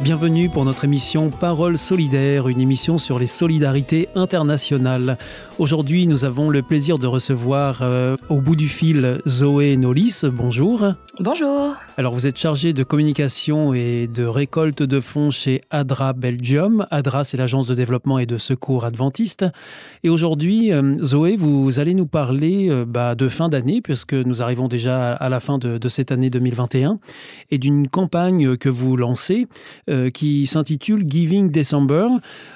Bienvenue 0.00 0.48
pour 0.48 0.64
notre 0.64 0.84
émission 0.84 1.28
Parole 1.28 1.76
solidaire, 1.76 2.48
une 2.48 2.60
émission 2.60 2.98
sur 2.98 3.18
les 3.18 3.26
solidarités 3.26 4.08
internationales. 4.14 5.18
Aujourd'hui, 5.58 6.06
nous 6.06 6.24
avons 6.24 6.50
le 6.50 6.62
plaisir 6.62 6.98
de 6.98 7.08
recevoir 7.08 7.80
euh, 7.82 8.16
au 8.28 8.40
bout 8.40 8.54
du 8.54 8.68
fil 8.68 9.20
Zoé 9.26 9.76
Nolis. 9.76 10.20
Bonjour. 10.22 10.92
Bonjour. 11.18 11.74
Alors, 11.98 12.14
vous 12.14 12.28
êtes 12.28 12.38
chargée 12.38 12.72
de 12.72 12.84
communication 12.84 13.74
et 13.74 14.06
de 14.06 14.22
récolte 14.22 14.84
de 14.84 15.00
fonds 15.00 15.32
chez 15.32 15.62
ADRA 15.70 16.12
Belgium. 16.12 16.86
ADRA, 16.92 17.24
c'est 17.24 17.36
l'agence 17.36 17.66
de 17.66 17.74
développement 17.74 18.20
et 18.20 18.26
de 18.26 18.38
secours 18.38 18.84
adventiste. 18.84 19.44
Et 20.04 20.08
aujourd'hui, 20.08 20.72
euh, 20.72 20.94
Zoé, 21.02 21.34
vous 21.34 21.80
allez 21.80 21.94
nous 21.94 22.06
parler 22.06 22.68
euh, 22.70 22.84
bah, 22.86 23.16
de 23.16 23.28
fin 23.28 23.48
d'année, 23.48 23.80
puisque 23.82 24.12
nous 24.12 24.42
arrivons 24.42 24.68
déjà 24.68 25.12
à 25.12 25.28
la 25.28 25.40
fin 25.40 25.58
de, 25.58 25.88
cette 25.88 26.12
année 26.12 26.30
2021, 26.30 27.00
et 27.50 27.58
d'une 27.58 27.88
campagne 27.88 28.56
que 28.56 28.68
vous 28.68 28.96
lancez 28.96 29.48
qui 30.14 30.46
s'intitule 30.46 31.04
Giving 31.04 31.50
December. 31.50 32.06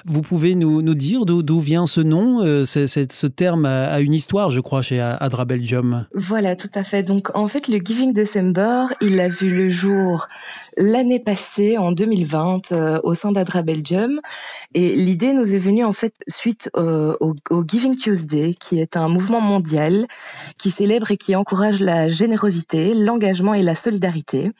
Vous 0.05 0.21
pouvez 0.21 0.55
nous, 0.55 0.81
dire 0.93 1.25
d'où 1.25 1.59
vient 1.59 1.85
ce 1.85 1.99
nom 1.99 2.63
ce 2.63 3.27
terme 3.27 3.65
a, 3.65 3.99
une 3.99 4.13
histoire, 4.13 4.51
je 4.51 4.61
crois, 4.61 4.81
chez 4.81 5.01
Adra 5.01 5.43
Belgium. 5.43 6.05
Voilà, 6.13 6.55
tout 6.55 6.69
à 6.75 6.85
fait. 6.85 7.03
Donc, 7.03 7.35
en 7.35 7.49
fait, 7.49 7.67
le 7.67 7.79
Giving 7.83 8.13
December, 8.13 8.85
il 9.01 9.19
a 9.19 9.32
vu 9.33 9.49
le 9.49 9.69
jour 9.69 10.27
l'année 10.77 11.19
passée, 11.19 11.77
en 11.77 11.91
2020, 11.91 12.71
euh, 12.71 12.99
au 13.03 13.13
sein 13.13 13.31
d'Adra 13.31 13.61
Belgium. 13.61 14.19
Et 14.73 14.95
l'idée 14.95 15.33
nous 15.33 15.55
est 15.55 15.59
venue, 15.59 15.83
en 15.83 15.91
fait, 15.91 16.13
suite 16.27 16.69
euh, 16.77 17.15
au, 17.19 17.33
Giving 17.67 17.97
Tuesday, 17.97 18.53
qui 18.53 18.79
est 18.79 18.95
un 18.95 19.09
mouvement 19.09 19.41
mondial 19.41 20.05
qui 20.59 20.69
célèbre 20.69 21.11
et 21.11 21.17
qui 21.17 21.35
encourage 21.35 21.79
la 21.79 22.09
générosité, 22.09 22.93
l'engagement 22.93 23.53
et 23.53 23.61
la 23.61 23.75
solidarité. 23.75 24.51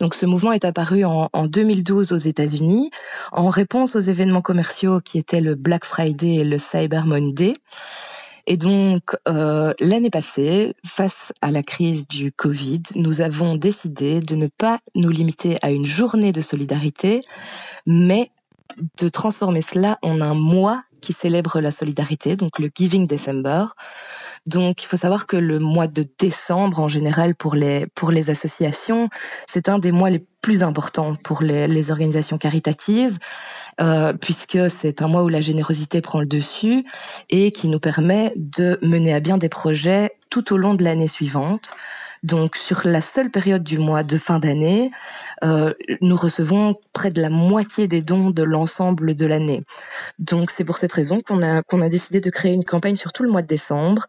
Donc, 0.00 0.14
ce 0.14 0.26
mouvement 0.26 0.52
est 0.52 0.64
apparu 0.64 1.04
en, 1.04 1.28
en 1.32 1.46
2012 1.46 2.12
aux 2.12 2.16
États-Unis, 2.16 2.90
en 3.32 3.48
réponse 3.48 3.96
aux 3.96 4.00
événements 4.00 4.42
commerciaux 4.42 5.00
qui 5.00 5.18
étaient 5.18 5.40
le 5.40 5.54
Black 5.54 5.84
Friday 5.84 6.36
et 6.36 6.44
le 6.44 6.58
Cyber 6.58 7.06
Monday. 7.06 7.54
Et 8.50 8.56
donc, 8.56 9.14
euh, 9.28 9.74
l'année 9.78 10.08
passée, 10.08 10.72
face 10.82 11.34
à 11.42 11.50
la 11.50 11.62
crise 11.62 12.08
du 12.08 12.32
Covid, 12.32 12.80
nous 12.94 13.20
avons 13.20 13.56
décidé 13.56 14.22
de 14.22 14.36
ne 14.36 14.46
pas 14.46 14.78
nous 14.94 15.10
limiter 15.10 15.58
à 15.60 15.70
une 15.70 15.84
journée 15.84 16.32
de 16.32 16.40
solidarité, 16.40 17.20
mais 17.84 18.30
de 18.98 19.10
transformer 19.10 19.60
cela 19.60 19.98
en 20.00 20.22
un 20.22 20.32
mois 20.32 20.82
qui 21.00 21.12
célèbre 21.12 21.60
la 21.60 21.72
solidarité, 21.72 22.36
donc 22.36 22.58
le 22.58 22.70
Giving 22.74 23.06
December. 23.06 23.66
Donc, 24.46 24.82
il 24.82 24.86
faut 24.86 24.96
savoir 24.96 25.26
que 25.26 25.36
le 25.36 25.58
mois 25.58 25.88
de 25.88 26.06
décembre, 26.18 26.80
en 26.80 26.88
général, 26.88 27.34
pour 27.34 27.54
les, 27.54 27.86
pour 27.94 28.10
les 28.10 28.30
associations, 28.30 29.08
c'est 29.46 29.68
un 29.68 29.78
des 29.78 29.92
mois 29.92 30.10
les 30.10 30.24
plus 30.40 30.62
importants 30.62 31.14
pour 31.16 31.42
les, 31.42 31.90
organisations 31.90 32.38
caritatives. 32.38 33.18
Euh, 33.80 34.12
puisque 34.12 34.70
c'est 34.70 35.02
un 35.02 35.08
mois 35.08 35.22
où 35.22 35.28
la 35.28 35.40
générosité 35.40 36.00
prend 36.00 36.20
le 36.20 36.26
dessus 36.26 36.84
et 37.30 37.52
qui 37.52 37.68
nous 37.68 37.78
permet 37.78 38.32
de 38.36 38.78
mener 38.82 39.14
à 39.14 39.20
bien 39.20 39.38
des 39.38 39.48
projets 39.48 40.10
tout 40.30 40.52
au 40.52 40.56
long 40.56 40.74
de 40.74 40.82
l'année 40.82 41.08
suivante. 41.08 41.70
Donc 42.22 42.56
sur 42.56 42.82
la 42.84 43.00
seule 43.00 43.30
période 43.30 43.62
du 43.62 43.78
mois 43.78 44.02
de 44.02 44.16
fin 44.16 44.38
d'année, 44.38 44.88
euh, 45.42 45.72
nous 46.00 46.16
recevons 46.16 46.74
près 46.92 47.10
de 47.10 47.22
la 47.22 47.30
moitié 47.30 47.86
des 47.86 48.02
dons 48.02 48.30
de 48.30 48.42
l'ensemble 48.42 49.14
de 49.14 49.26
l'année. 49.26 49.60
Donc 50.18 50.50
c'est 50.50 50.64
pour 50.64 50.78
cette 50.78 50.92
raison 50.92 51.20
qu'on 51.20 51.42
a 51.42 51.62
qu'on 51.62 51.80
a 51.80 51.88
décidé 51.88 52.20
de 52.20 52.30
créer 52.30 52.52
une 52.52 52.64
campagne 52.64 52.96
sur 52.96 53.12
tout 53.12 53.22
le 53.22 53.30
mois 53.30 53.42
de 53.42 53.46
décembre 53.46 54.06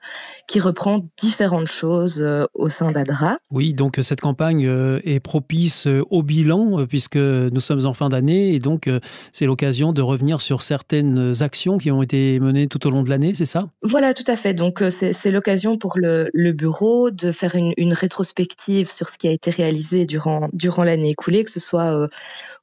qui 0.48 0.60
reprend 0.60 1.00
différentes 1.18 1.68
choses 1.68 2.22
euh, 2.22 2.46
au 2.54 2.70
sein 2.70 2.92
d'Adra. 2.92 3.38
Oui, 3.52 3.74
donc 3.74 4.00
cette 4.02 4.22
campagne 4.22 4.66
euh, 4.66 5.00
est 5.04 5.20
propice 5.20 5.88
au 6.10 6.24
bilan 6.24 6.86
puisque 6.88 7.18
nous 7.18 7.62
sommes 7.62 7.86
en 7.86 7.94
fin 7.94 8.10
d'année 8.10 8.54
et 8.54 8.60
donc 8.60 8.90
c'est 9.32 9.46
l'occasion 9.46 9.94
de 9.94 10.02
revenir 10.02 10.42
sur 10.42 10.62
certaines 10.62 11.42
actions 11.42 11.78
qui 11.78 11.92
ont 11.92 12.02
été 12.02 12.40
menées 12.40 12.68
tout 12.68 12.86
au 12.88 12.90
long 12.90 13.04
de 13.04 13.10
l'année, 13.10 13.34
c'est 13.34 13.46
ça? 13.46 13.70
Voilà, 13.82 14.14
tout 14.14 14.24
à 14.28 14.36
fait. 14.36 14.54
Donc 14.54 14.84
c'est 14.90 15.32
l'occasion 15.32 15.78
pour 15.78 15.98
le, 15.98 16.30
le, 16.34 16.54
bureau 16.54 17.12
de 17.12 17.32
faire 17.32 17.56
une, 17.56 17.74
une 17.78 17.94
rétrospective 18.00 18.90
sur 18.90 19.10
ce 19.10 19.18
qui 19.18 19.28
a 19.28 19.32
été 19.32 19.52
réalisé 19.52 20.06
durant, 20.06 20.50
durant 20.54 20.84
l'année 20.84 21.12
écoulée, 21.12 21.44
que 21.44 21.52
ce 21.52 21.60
soit 21.60 21.94
euh, 21.94 22.08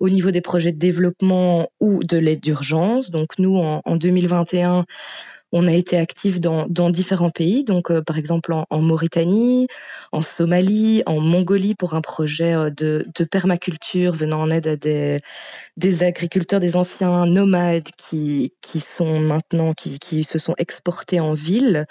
au 0.00 0.08
niveau 0.08 0.30
des 0.30 0.40
projets 0.40 0.72
de 0.72 0.78
développement 0.78 1.68
ou 1.80 2.02
de 2.02 2.16
l'aide 2.16 2.40
d'urgence. 2.40 3.10
Donc 3.10 3.38
nous, 3.38 3.56
en, 3.58 3.82
en 3.84 3.96
2021, 3.96 4.82
on 5.56 5.66
a 5.66 5.72
été 5.72 5.96
actif 5.96 6.38
dans, 6.38 6.90
différents 6.90 7.30
pays, 7.30 7.64
donc 7.64 7.90
euh, 7.90 8.02
par 8.02 8.18
exemple 8.18 8.52
en, 8.52 8.82
Mauritanie, 8.82 9.66
en 10.12 10.20
Somalie, 10.20 11.02
en 11.06 11.18
Mongolie 11.18 11.74
pour 11.74 11.94
un 11.94 12.02
projet 12.02 12.54
euh, 12.54 12.70
de, 12.70 13.04
permaculture 13.30 14.12
venant 14.12 14.42
en 14.42 14.50
aide 14.50 14.66
à 14.66 14.76
des, 14.76 16.02
agriculteurs, 16.02 16.60
des 16.60 16.76
anciens 16.76 17.24
nomades 17.24 17.88
qui, 17.96 18.52
sont 18.78 19.18
maintenant, 19.18 19.72
qui, 19.72 20.24
se 20.24 20.38
sont 20.38 20.54
exportés 20.58 21.20
en 21.20 21.32
ville 21.32 21.86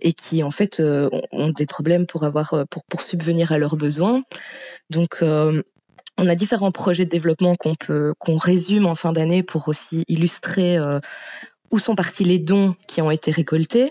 et 0.00 0.12
qui 0.12 0.42
en 0.42 0.50
fait 0.50 0.80
euh, 0.80 1.08
ont 1.30 1.50
des 1.50 1.66
problèmes 1.66 2.06
pour 2.06 2.24
avoir, 2.24 2.64
pour 2.88 3.02
subvenir 3.02 3.52
à 3.52 3.58
leurs 3.58 3.76
besoins. 3.76 4.20
Donc 4.90 5.22
on 5.22 6.26
a 6.26 6.34
différents 6.34 6.72
projets 6.72 7.04
de 7.04 7.10
développement 7.10 7.54
qu'on 7.54 7.74
peut 7.74 8.14
qu'on 8.18 8.36
résume 8.36 8.86
en 8.86 8.94
fin 8.94 9.12
d'année 9.12 9.42
pour 9.42 9.68
aussi 9.68 10.04
illustrer 10.08 10.78
où 11.70 11.78
sont 11.78 11.94
partis 11.94 12.24
les 12.24 12.38
dons 12.38 12.74
qui 12.86 13.00
ont 13.02 13.10
été 13.10 13.30
récoltés? 13.30 13.90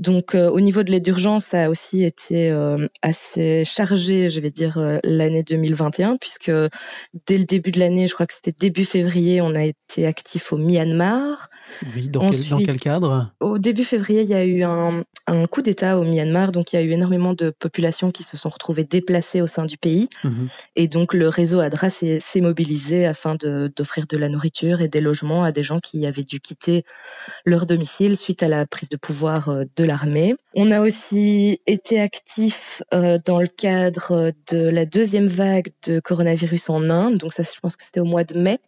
Donc 0.00 0.34
euh, 0.34 0.48
au 0.48 0.60
niveau 0.60 0.82
de 0.82 0.90
l'aide 0.90 1.04
d'urgence, 1.04 1.44
ça 1.44 1.64
a 1.64 1.68
aussi 1.68 2.04
été 2.04 2.50
euh, 2.50 2.88
assez 3.02 3.64
chargé, 3.66 4.30
je 4.30 4.40
vais 4.40 4.50
dire, 4.50 4.78
euh, 4.78 4.98
l'année 5.04 5.42
2021, 5.42 6.16
puisque 6.16 6.50
dès 7.26 7.36
le 7.36 7.44
début 7.44 7.70
de 7.70 7.78
l'année, 7.78 8.08
je 8.08 8.14
crois 8.14 8.24
que 8.24 8.32
c'était 8.32 8.54
début 8.58 8.86
février, 8.86 9.42
on 9.42 9.54
a 9.54 9.62
été 9.62 10.06
actif 10.06 10.54
au 10.54 10.56
Myanmar. 10.56 11.50
Oui, 11.94 12.08
dans, 12.08 12.30
quel, 12.30 12.48
dans 12.48 12.58
quel, 12.58 12.80
cadre? 12.80 13.30
Au 13.40 13.58
début 13.58 13.84
février, 13.84 14.22
il 14.22 14.30
y 14.30 14.34
a 14.34 14.46
eu 14.46 14.62
un, 14.62 15.04
un 15.26 15.44
coup 15.44 15.60
d'État 15.60 15.98
au 15.98 16.04
Myanmar, 16.04 16.50
donc 16.50 16.72
il 16.72 16.76
y 16.76 16.78
a 16.78 16.82
eu 16.82 16.92
énormément 16.92 17.34
de 17.34 17.50
populations 17.50 18.10
qui 18.10 18.22
se 18.22 18.38
sont 18.38 18.48
retrouvées 18.48 18.84
déplacées 18.84 19.42
au 19.42 19.46
sein 19.46 19.66
du 19.66 19.76
pays. 19.76 20.08
Mhm. 20.24 20.48
Et 20.76 20.88
donc 20.88 21.12
le 21.12 21.28
réseau 21.28 21.60
ADRA 21.60 21.90
s'est 21.90 22.20
mobilisé 22.36 23.04
afin 23.04 23.34
d'offrir 23.34 24.06
de, 24.06 24.16
de 24.16 24.20
la 24.20 24.30
nourriture 24.30 24.80
et 24.80 24.88
des 24.88 25.02
logements 25.02 25.44
à 25.44 25.52
des 25.52 25.62
gens 25.62 25.78
qui 25.78 26.06
avaient 26.06 26.24
dû 26.24 26.40
quitter 26.40 26.84
leur 27.44 27.66
domicile 27.66 28.16
suite 28.16 28.42
à 28.42 28.48
la 28.48 28.64
prise 28.66 28.88
de 28.88 28.96
pouvoir 28.96 29.54
de 29.76 29.89
On 30.54 30.70
a 30.70 30.80
aussi 30.80 31.60
été 31.66 32.00
actif 32.00 32.82
euh, 32.92 33.18
dans 33.24 33.40
le 33.40 33.46
cadre 33.46 34.32
de 34.50 34.68
la 34.68 34.86
deuxième 34.86 35.26
vague 35.26 35.68
de 35.86 36.00
coronavirus 36.00 36.70
en 36.70 36.90
Inde. 36.90 37.18
Donc 37.18 37.32
ça, 37.32 37.42
je 37.42 37.58
pense 37.60 37.76
que 37.76 37.84
c'était 37.84 38.00
au 38.00 38.04
mois 38.04 38.24
de 38.24 38.38
mai 38.38 38.58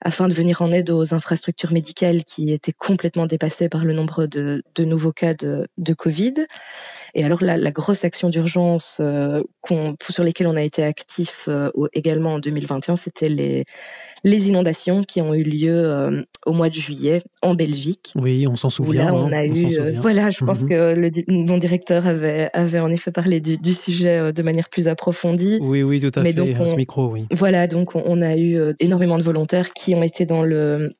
afin 0.00 0.28
de 0.28 0.32
venir 0.32 0.62
en 0.62 0.72
aide 0.72 0.90
aux 0.90 1.14
infrastructures 1.14 1.72
médicales 1.72 2.24
qui 2.24 2.52
étaient 2.52 2.72
complètement 2.72 3.26
dépassées 3.26 3.68
par 3.68 3.84
le 3.84 3.92
nombre 3.92 4.26
de, 4.26 4.62
nouveaux 4.78 5.12
cas 5.12 5.34
de, 5.34 5.94
Covid. 5.94 6.34
Et 7.16 7.24
alors 7.24 7.42
la, 7.42 7.70
grosse 7.70 8.04
action 8.04 8.28
d'urgence 8.28 8.98
euh, 9.00 9.42
sur 10.06 10.22
lesquelles 10.22 10.48
on 10.48 10.56
a 10.56 10.62
été 10.62 10.84
actif 10.84 11.46
euh, 11.48 11.70
également 11.94 12.34
en 12.34 12.38
2021, 12.38 12.96
c'était 12.96 13.30
les, 13.30 13.64
les 14.22 14.48
inondations 14.50 15.00
qui 15.00 15.22
ont 15.22 15.32
eu 15.32 15.42
lieu 15.42 16.26
au 16.44 16.52
mois 16.52 16.68
de 16.68 16.74
juillet 16.74 17.22
en 17.40 17.54
Belgique. 17.54 18.12
Oui, 18.16 18.46
on 18.46 18.54
s'en 18.54 18.68
souvient. 18.68 19.06
là, 19.06 19.14
on 19.14 19.32
a 19.32 19.46
eu, 19.46 19.94
voilà, 19.94 20.28
je 20.28 20.44
pense 20.44 20.62
mhm. 20.62 20.68
que 20.68 20.94
le, 20.94 21.10
mon 21.28 21.56
directeur 21.56 22.06
avait, 22.06 22.50
avait 22.52 22.80
en 22.80 22.90
effet 22.90 23.12
parlé 23.12 23.40
du, 23.40 23.56
du 23.56 23.72
sujet 23.72 24.34
de 24.34 24.42
manière 24.42 24.68
plus 24.68 24.86
approfondie. 24.86 25.58
Oui, 25.62 25.82
oui, 25.82 26.02
tout 26.02 26.18
à 26.18 26.22
Mais 26.22 26.34
fait. 26.34 26.44
Donc 26.44 26.50
on, 26.60 26.66
ce 26.66 26.74
micro, 26.74 27.06
oui. 27.10 27.24
Voilà, 27.30 27.66
donc 27.66 27.96
on 27.96 28.20
a 28.20 28.36
eu 28.36 28.58
énormément 28.78 29.16
de 29.16 29.22
volontaires 29.22 29.72
qui 29.72 29.94
ont 29.94 30.02
été 30.02 30.26
dans 30.26 30.44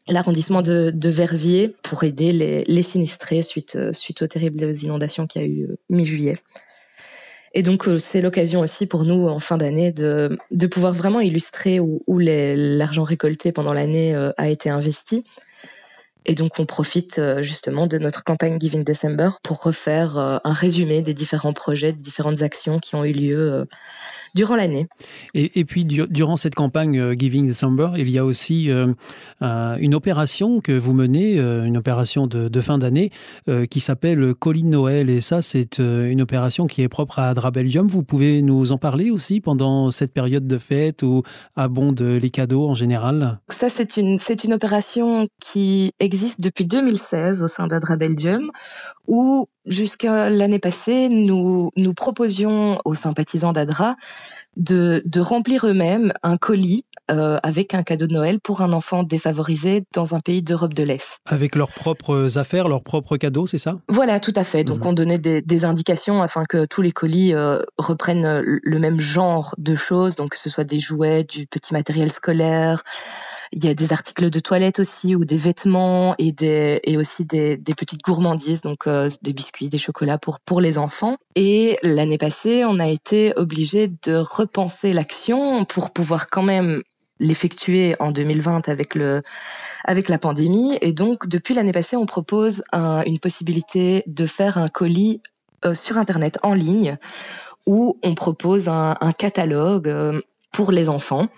l'arrondissement 0.09 0.63
de, 0.63 0.91
de, 0.95 1.11
Verviers 1.11 1.75
pour 1.83 2.05
aider 2.05 2.33
les, 2.33 2.65
les 2.65 2.83
sinistrés 2.83 3.43
suite 3.43 3.77
suite 3.93 4.23
aux 4.23 4.27
terribles 4.27 4.73
inondations 4.83 5.27
qu'il 5.27 5.43
y 5.43 5.45
a 5.45 5.49
eu 5.49 5.69
mi-juillet. 6.07 6.37
Et 7.55 7.63
donc, 7.63 7.89
euh, 7.89 7.99
c'est 7.99 8.21
l'occasion 8.21 8.61
aussi 8.61 8.87
pour 8.87 9.05
nous, 9.05 9.29
en 9.29 9.39
fin 9.39 9.57
d'année, 9.57 9.91
de, 9.91 10.39
de 10.51 10.67
pouvoir 10.67 10.93
vraiment 10.93 11.21
illustrer 11.21 11.81
où, 11.81 12.03
où 12.07 12.19
l'argent 12.19 13.03
récolté 13.03 13.51
pendant 13.51 13.73
l'année 13.73 14.15
euh, 14.15 14.31
a 14.37 14.49
été 14.49 14.69
investi. 14.69 15.25
Et 16.27 16.35
donc, 16.35 16.59
on 16.59 16.67
profite 16.67 17.19
euh, 17.19 17.43
justement 17.43 17.87
de 17.87 17.97
notre 17.97 18.25
campagne 18.25 18.59
Giving 18.61 18.85
December 18.85 19.31
pour 19.43 19.63
refaire 19.63 20.19
un 20.19 20.53
résumé 20.53 21.01
des 21.01 21.15
différents 21.15 21.55
projets, 21.55 21.93
des 21.93 22.03
différentes 22.03 22.43
actions 22.43 22.79
qui 22.79 22.95
ont 22.95 23.05
eu 23.05 23.13
lieu 23.13 23.67
durant 24.35 24.57
l'année. 24.57 24.87
Et, 25.35 25.59
et, 25.61 25.65
puis, 25.65 25.85
durant 25.85 26.37
cette 26.37 26.55
campagne 26.55 26.99
euh, 26.99 27.15
Giving 27.17 27.47
December, 27.47 27.91
il 27.97 28.11
y 28.11 28.19
a 28.19 28.25
aussi 28.25 28.71
euh, 28.71 28.93
une 29.41 29.95
opération 29.95 30.61
que 30.61 30.73
vous 30.73 30.93
menez, 30.93 31.39
euh, 31.39 31.65
une 31.65 31.77
opération 31.77 32.27
de, 32.27 32.49
de 32.49 32.61
fin 32.61 32.79
d'année, 32.79 33.11
qui 33.71 33.81
s'appelle 33.81 34.35
Colline 34.35 34.71
Noël. 34.71 35.09
Et 35.09 35.21
ça, 35.21 35.41
c'est 35.41 35.79
une 35.79 36.21
opération 36.21 36.67
qui 36.67 36.83
est 36.83 36.89
propre 36.89 37.19
à 37.19 37.29
Adra 37.29 37.51
Belgium. 37.51 37.87
Vous 37.87 38.03
pouvez 38.03 38.43
nous 38.43 38.73
en 38.73 38.79
parler 38.79 39.11
aussi 39.11 39.41
pendant 39.41 39.91
cette 39.91 40.13
période 40.13 40.47
de 40.47 40.59
fête 40.59 41.03
où 41.03 41.23
abondent 41.55 42.01
les 42.01 42.31
cadeaux 42.31 42.69
en 42.69 42.75
général? 42.75 43.41
Ça, 43.49 43.71
c'est 43.71 43.97
une, 43.97 44.19
c'est 44.19 44.45
une 44.45 44.55
opération 44.55 45.29
qui 45.41 45.93
existe 46.01 46.41
depuis 46.41 46.67
2016 46.67 47.43
au 47.43 47.49
sein 47.49 47.67
d'Adra 47.67 47.97
Belgium, 47.97 48.51
où 49.07 49.47
jusqu'à 49.67 50.31
l'année 50.31 50.59
passée, 50.59 51.09
nous, 51.09 51.71
nous 51.77 51.95
proposions 51.95 52.79
aux 52.85 52.95
sympathisants 52.95 53.53
d'Adra 53.53 53.97
de, 54.57 55.03
de 55.05 55.21
remplir 55.21 55.67
eux-mêmes 55.67 56.13
un 56.23 56.37
colis 56.39 56.85
euh, 57.11 57.39
avec 57.43 57.75
un 57.75 57.83
cadeau 57.83 58.07
de 58.07 58.15
Noël 58.15 58.41
pour 58.41 58.63
un 58.63 58.73
enfant 58.73 59.03
défavorisé 59.03 59.85
dans 59.93 60.15
un 60.15 60.21
pays 60.21 60.43
d'Europe 60.43 60.75
de 60.75 60.83
l'Est. 60.83 61.21
Avec 61.27 61.55
leurs 61.55 61.71
propres 61.71 62.39
affaires, 62.39 62.69
leurs 62.69 62.83
propres 62.83 63.17
cadeaux, 63.17 63.47
c'est 63.47 63.59
ça? 63.59 63.79
Voilà, 63.89 64.19
tout 64.19 64.33
à 64.35 64.45
fait. 64.45 64.65
Donc 64.65 64.81
mhm. 64.81 64.87
on 64.87 64.93
donnait 64.93 65.19
des, 65.19 65.43
des, 65.43 65.65
indications 65.65 66.23
afin 66.23 66.45
que 66.45 66.65
tous 66.65 66.83
les 66.83 66.93
colis 66.93 67.35
euh, 67.35 67.61
reprennent 67.79 68.41
le 68.43 68.79
même 68.79 68.99
genre 68.99 69.55
de 69.59 69.75
choses, 69.75 70.17
donc 70.17 70.31
que 70.31 70.39
ce 70.39 70.51
soit 70.51 70.65
des 70.65 70.79
jouets, 70.79 71.25
du 71.25 71.47
petit 71.47 71.75
matériel 71.75 72.11
scolaire, 72.11 72.83
il 73.53 73.65
y 73.65 73.69
a 73.69 73.75
des 73.75 73.93
articles 73.93 74.31
de 74.31 74.39
toilette 74.39 74.81
aussi 74.81 75.15
ou 75.15 75.25
des 75.25 75.37
vêtements 75.37 76.15
et 76.19 76.33
des 76.33 76.81
et 76.85 76.97
aussi 76.97 77.25
des, 77.25 77.57
des 77.57 77.75
petites 77.75 78.03
gourmandises 78.03 78.63
donc 78.63 78.87
euh, 78.87 79.09
des 79.23 79.33
biscuits, 79.33 79.69
des 79.69 79.79
chocolats 79.79 80.19
pour 80.19 80.41
pour 80.41 80.61
les 80.61 80.79
enfants. 80.79 81.17
Et 81.35 81.77
l'année 81.83 82.19
passée, 82.19 82.65
on 82.65 82.79
a 82.79 82.89
été 82.89 83.33
obligé 83.37 83.89
de 83.89 84.17
repenser 84.17 84.93
l'action 84.93 85.65
pour 85.65 85.93
pouvoir 85.93 86.29
quand 86.31 86.43
même 86.43 86.83
l'effectuer 87.19 87.97
en 87.99 88.13
2020 88.13 88.69
avec 88.69 88.95
le 88.95 89.23
avec 89.85 90.09
la 90.09 90.19
pandémie 90.19 90.77
et 90.81 90.93
donc 90.93 91.29
depuis 91.29 91.55
l'année 91.55 91.73
passée 91.73 91.97
on 91.97 92.05
propose 92.05 92.63
une 92.75 93.19
possibilité 93.19 94.03
de 94.07 94.27
faire 94.27 94.59
un 94.59 94.69
colis 94.69 95.23
euh, 95.65 95.75
sur 95.75 95.97
internet 95.97 96.39
en 96.43 96.53
ligne 96.53 96.99
où 97.67 97.99
on 98.03 98.15
propose 98.15 98.69
un, 98.69 98.97
un 99.01 99.13
catalogue 99.13 99.89
euh, 99.89 100.21
pour 100.53 100.73
les 100.73 100.89
enfants 100.89 101.29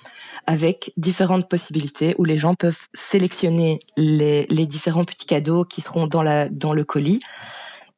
avec 0.46 0.92
différentes 0.96 1.48
possibilités 1.48 2.14
où 2.18 2.24
les 2.24 2.38
gens 2.38 2.54
peuvent 2.54 2.86
sélectionner 2.94 3.80
les, 3.96 4.46
différents 4.66 5.04
petits 5.04 5.26
cadeaux 5.26 5.64
qui 5.64 5.80
seront 5.80 6.06
dans, 6.06 6.22
le 6.22 6.84
colis. 6.84 7.20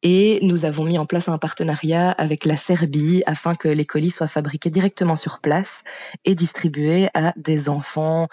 Et 0.02 0.38
nous 0.42 0.64
avons 0.64 0.84
mis 0.84 0.98
en 0.98 1.04
place 1.04 1.28
un 1.28 1.36
partenariat 1.36 2.10
avec 2.10 2.46
la 2.46 2.56
Serbie 2.56 3.22
afin 3.26 3.54
que 3.54 3.68
les 3.68 3.84
colis 3.84 4.10
soient 4.10 4.28
fabriqués 4.28 4.70
directement 4.70 5.16
sur 5.16 5.40
place 5.40 5.82
et 6.24 6.34
distribués 6.34 7.08
à 7.12 7.34
des 7.36 7.68
enfants 7.68 8.26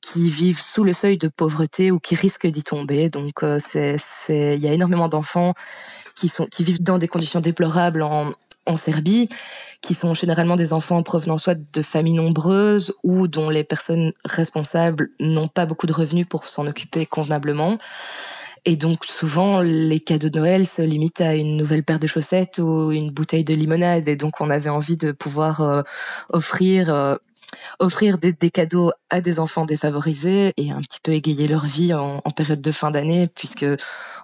qui 0.00 0.30
vivent 0.30 0.60
sous 0.60 0.84
le 0.84 0.92
seuil 0.92 1.18
de 1.18 1.28
pauvreté 1.28 1.90
ou 1.90 1.98
qui 1.98 2.14
risquent 2.14 2.46
d'y 2.46 2.62
tomber. 2.62 3.10
Donc, 3.10 3.42
euh, 3.42 3.58
il 4.28 4.60
y 4.60 4.68
a 4.68 4.72
énormément 4.72 5.08
d'enfants 5.08 5.54
qui 6.16 6.30
qui 6.50 6.64
vivent 6.64 6.82
dans 6.82 6.98
des 6.98 7.08
conditions 7.08 7.40
déplorables 7.40 8.02
en, 8.02 8.32
en 8.66 8.76
Serbie, 8.76 9.28
qui 9.80 9.94
sont 9.94 10.14
généralement 10.14 10.56
des 10.56 10.72
enfants 10.72 11.02
provenant 11.02 11.38
soit 11.38 11.58
de 11.72 11.82
familles 11.82 12.14
nombreuses 12.14 12.94
ou 13.02 13.28
dont 13.28 13.50
les 13.50 13.64
personnes 13.64 14.12
responsables 14.24 15.10
n'ont 15.20 15.48
pas 15.48 15.66
beaucoup 15.66 15.86
de 15.86 15.92
revenus 15.92 16.26
pour 16.28 16.46
s'en 16.46 16.66
occuper 16.66 17.06
convenablement. 17.06 17.78
Et 18.66 18.76
donc 18.76 19.04
souvent, 19.04 19.60
les 19.60 20.00
cadeaux 20.00 20.30
de 20.30 20.38
Noël 20.38 20.66
se 20.66 20.80
limitent 20.80 21.20
à 21.20 21.34
une 21.34 21.56
nouvelle 21.56 21.84
paire 21.84 21.98
de 21.98 22.06
chaussettes 22.06 22.58
ou 22.58 22.92
une 22.92 23.10
bouteille 23.10 23.44
de 23.44 23.52
limonade. 23.52 24.08
Et 24.08 24.16
donc 24.16 24.40
on 24.40 24.48
avait 24.48 24.70
envie 24.70 24.96
de 24.96 25.12
pouvoir 25.12 25.60
euh, 25.60 25.82
offrir 26.30 26.92
euh, 26.92 27.16
offrir 27.78 28.18
des, 28.18 28.34
cadeaux 28.50 28.90
à 29.10 29.20
des 29.20 29.38
enfants 29.38 29.66
défavorisés 29.66 30.52
et 30.56 30.72
un 30.72 30.80
petit 30.80 30.98
peu 31.02 31.12
égayer 31.12 31.46
leur 31.46 31.66
vie 31.66 31.94
en, 31.94 32.22
en 32.24 32.30
période 32.30 32.60
de 32.60 32.72
fin 32.72 32.90
d'année, 32.90 33.28
puisque 33.28 33.66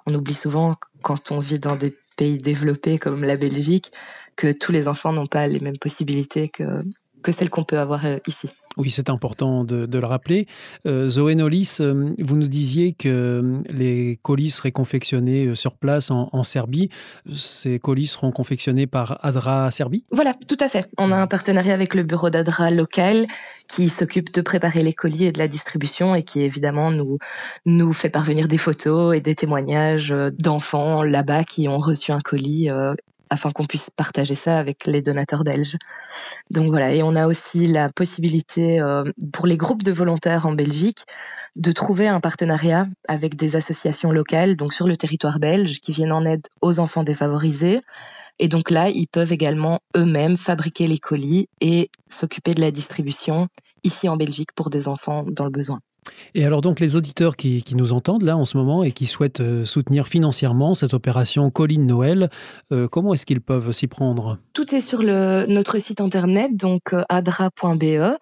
on 0.06 0.14
oublie 0.14 0.34
souvent 0.34 0.74
quand 1.02 1.30
on 1.30 1.38
vit 1.38 1.58
dans 1.58 1.76
des 1.76 1.94
pays 2.16 2.38
développés 2.38 2.98
comme 2.98 3.24
la 3.24 3.36
Belgique 3.36 3.92
que 4.36 4.52
tous 4.52 4.72
les 4.72 4.88
enfants 4.88 5.12
n'ont 5.12 5.26
pas 5.26 5.46
les 5.48 5.60
mêmes 5.60 5.78
possibilités 5.78 6.48
que, 6.48 6.84
que 7.22 7.32
celles 7.32 7.50
qu'on 7.50 7.62
peut 7.62 7.78
avoir 7.78 8.04
euh, 8.06 8.18
ici. 8.26 8.48
Oui, 8.76 8.90
c'est 8.90 9.10
important 9.10 9.64
de, 9.64 9.86
de, 9.86 9.98
le 9.98 10.06
rappeler. 10.06 10.46
Euh, 10.86 11.08
Zoé 11.08 11.34
Nolis, 11.34 11.78
euh, 11.80 12.14
vous 12.18 12.36
nous 12.36 12.46
disiez 12.46 12.92
que 12.92 13.08
euh, 13.08 13.58
les 13.68 14.18
colis 14.22 14.50
seraient 14.50 14.70
confectionnés 14.70 15.56
sur 15.56 15.74
place 15.74 16.12
en, 16.12 16.28
en, 16.32 16.44
Serbie. 16.44 16.88
Ces 17.34 17.80
colis 17.80 18.06
seront 18.06 18.30
confectionnés 18.30 18.86
par 18.86 19.18
Adra 19.24 19.70
Serbie? 19.72 20.04
Voilà, 20.12 20.34
tout 20.48 20.56
à 20.60 20.68
fait. 20.68 20.88
On 20.98 21.10
a 21.10 21.16
un 21.16 21.26
partenariat 21.26 21.74
avec 21.74 21.94
le 21.94 22.04
bureau 22.04 22.30
d'Adra 22.30 22.70
local 22.70 23.26
qui 23.68 23.88
s'occupe 23.88 24.32
de 24.32 24.40
préparer 24.40 24.82
les 24.82 24.94
colis 24.94 25.24
et 25.24 25.32
de 25.32 25.38
la 25.38 25.48
distribution 25.48 26.14
et 26.14 26.22
qui 26.22 26.42
évidemment 26.42 26.92
nous, 26.92 27.18
nous 27.66 27.92
fait 27.92 28.10
parvenir 28.10 28.46
des 28.46 28.58
photos 28.58 29.16
et 29.16 29.20
des 29.20 29.34
témoignages 29.34 30.14
d'enfants 30.38 31.02
là-bas 31.02 31.42
qui 31.42 31.68
ont 31.68 31.78
reçu 31.78 32.12
un 32.12 32.20
colis 32.20 32.70
afin 33.30 33.50
qu'on 33.50 33.64
puisse 33.64 33.90
partager 33.90 34.34
ça 34.34 34.58
avec 34.58 34.86
les 34.86 35.02
donateurs 35.02 35.44
belges. 35.44 35.76
Donc 36.50 36.68
voilà, 36.68 36.92
et 36.92 37.02
on 37.02 37.14
a 37.14 37.26
aussi 37.26 37.66
la 37.68 37.88
possibilité 37.88 38.80
euh, 38.80 39.04
pour 39.32 39.46
les 39.46 39.56
groupes 39.56 39.82
de 39.82 39.92
volontaires 39.92 40.46
en 40.46 40.52
Belgique 40.52 41.04
de 41.56 41.72
trouver 41.72 42.08
un 42.08 42.20
partenariat 42.20 42.86
avec 43.08 43.36
des 43.36 43.56
associations 43.56 44.10
locales, 44.10 44.56
donc 44.56 44.72
sur 44.72 44.86
le 44.86 44.96
territoire 44.96 45.38
belge, 45.38 45.80
qui 45.80 45.92
viennent 45.92 46.12
en 46.12 46.24
aide 46.24 46.46
aux 46.60 46.80
enfants 46.80 47.04
défavorisés. 47.04 47.80
Et 48.38 48.48
donc 48.48 48.70
là, 48.70 48.88
ils 48.88 49.08
peuvent 49.08 49.32
également 49.32 49.80
eux-mêmes 49.96 50.36
fabriquer 50.36 50.86
les 50.86 50.98
colis 50.98 51.48
et 51.60 51.90
s'occuper 52.08 52.54
de 52.54 52.60
la 52.60 52.70
distribution 52.70 53.48
ici 53.84 54.08
en 54.08 54.16
Belgique 54.16 54.52
pour 54.54 54.70
des 54.70 54.88
enfants 54.88 55.24
dans 55.26 55.44
le 55.44 55.50
besoin. 55.50 55.80
Et 56.34 56.44
alors 56.44 56.60
donc 56.60 56.80
les 56.80 56.96
auditeurs 56.96 57.36
qui, 57.36 57.62
qui, 57.62 57.74
nous 57.74 57.92
entendent 57.92 58.22
là 58.22 58.36
en 58.36 58.44
ce 58.44 58.56
moment 58.56 58.82
et 58.82 58.92
qui 58.92 59.06
souhaitent 59.06 59.40
euh, 59.40 59.64
soutenir 59.64 60.08
financièrement 60.08 60.74
cette 60.74 60.94
opération 60.94 61.50
Colline 61.50 61.86
Noël, 61.86 62.30
euh, 62.72 62.88
comment 62.88 63.14
est-ce 63.14 63.26
qu'ils 63.26 63.40
peuvent 63.40 63.72
s'y 63.72 63.86
prendre? 63.86 64.38
Tout 64.52 64.74
est 64.74 64.80
sur 64.80 65.02
notre 65.02 65.78
site 65.78 66.00
internet, 66.00 66.56
donc 66.56 66.92
euh, 66.92 67.02
adra.be. 67.08 68.16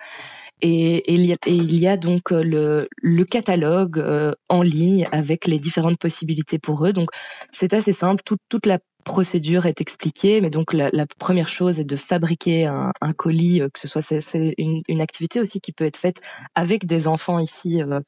Et, 0.60 1.12
il 1.12 1.76
y 1.76 1.86
a, 1.86 1.96
donc 1.96 2.32
le, 2.32 2.88
catalogue 3.24 4.04
en 4.48 4.62
ligne 4.62 5.06
avec 5.12 5.46
les 5.46 5.60
différentes 5.60 5.98
possibilités 5.98 6.58
pour 6.58 6.84
eux. 6.84 6.92
Donc 6.92 7.10
c'est 7.52 7.74
assez 7.74 7.92
simple, 7.92 8.24
toute 8.24 8.66
la 8.66 8.80
procédure 9.08 9.64
est 9.64 9.80
expliquée, 9.80 10.42
mais 10.42 10.50
donc 10.50 10.74
la, 10.74 11.06
première 11.18 11.48
chose 11.48 11.80
est 11.80 11.84
de 11.84 11.96
fabriquer 11.96 12.66
un, 12.66 13.12
colis, 13.16 13.62
euh, 13.62 13.70
que 13.70 13.78
ce 13.78 13.88
soit 13.88 14.02
c'est 14.02 14.54
une, 14.58 14.82
une, 14.86 15.00
activité 15.00 15.40
aussi 15.40 15.60
qui 15.60 15.72
peut 15.72 15.86
être 15.86 15.96
faite 15.96 16.20
avec 16.54 16.84
des 16.84 17.08
enfants 17.08 17.38
ici 17.38 17.82
euh, 17.82 18.00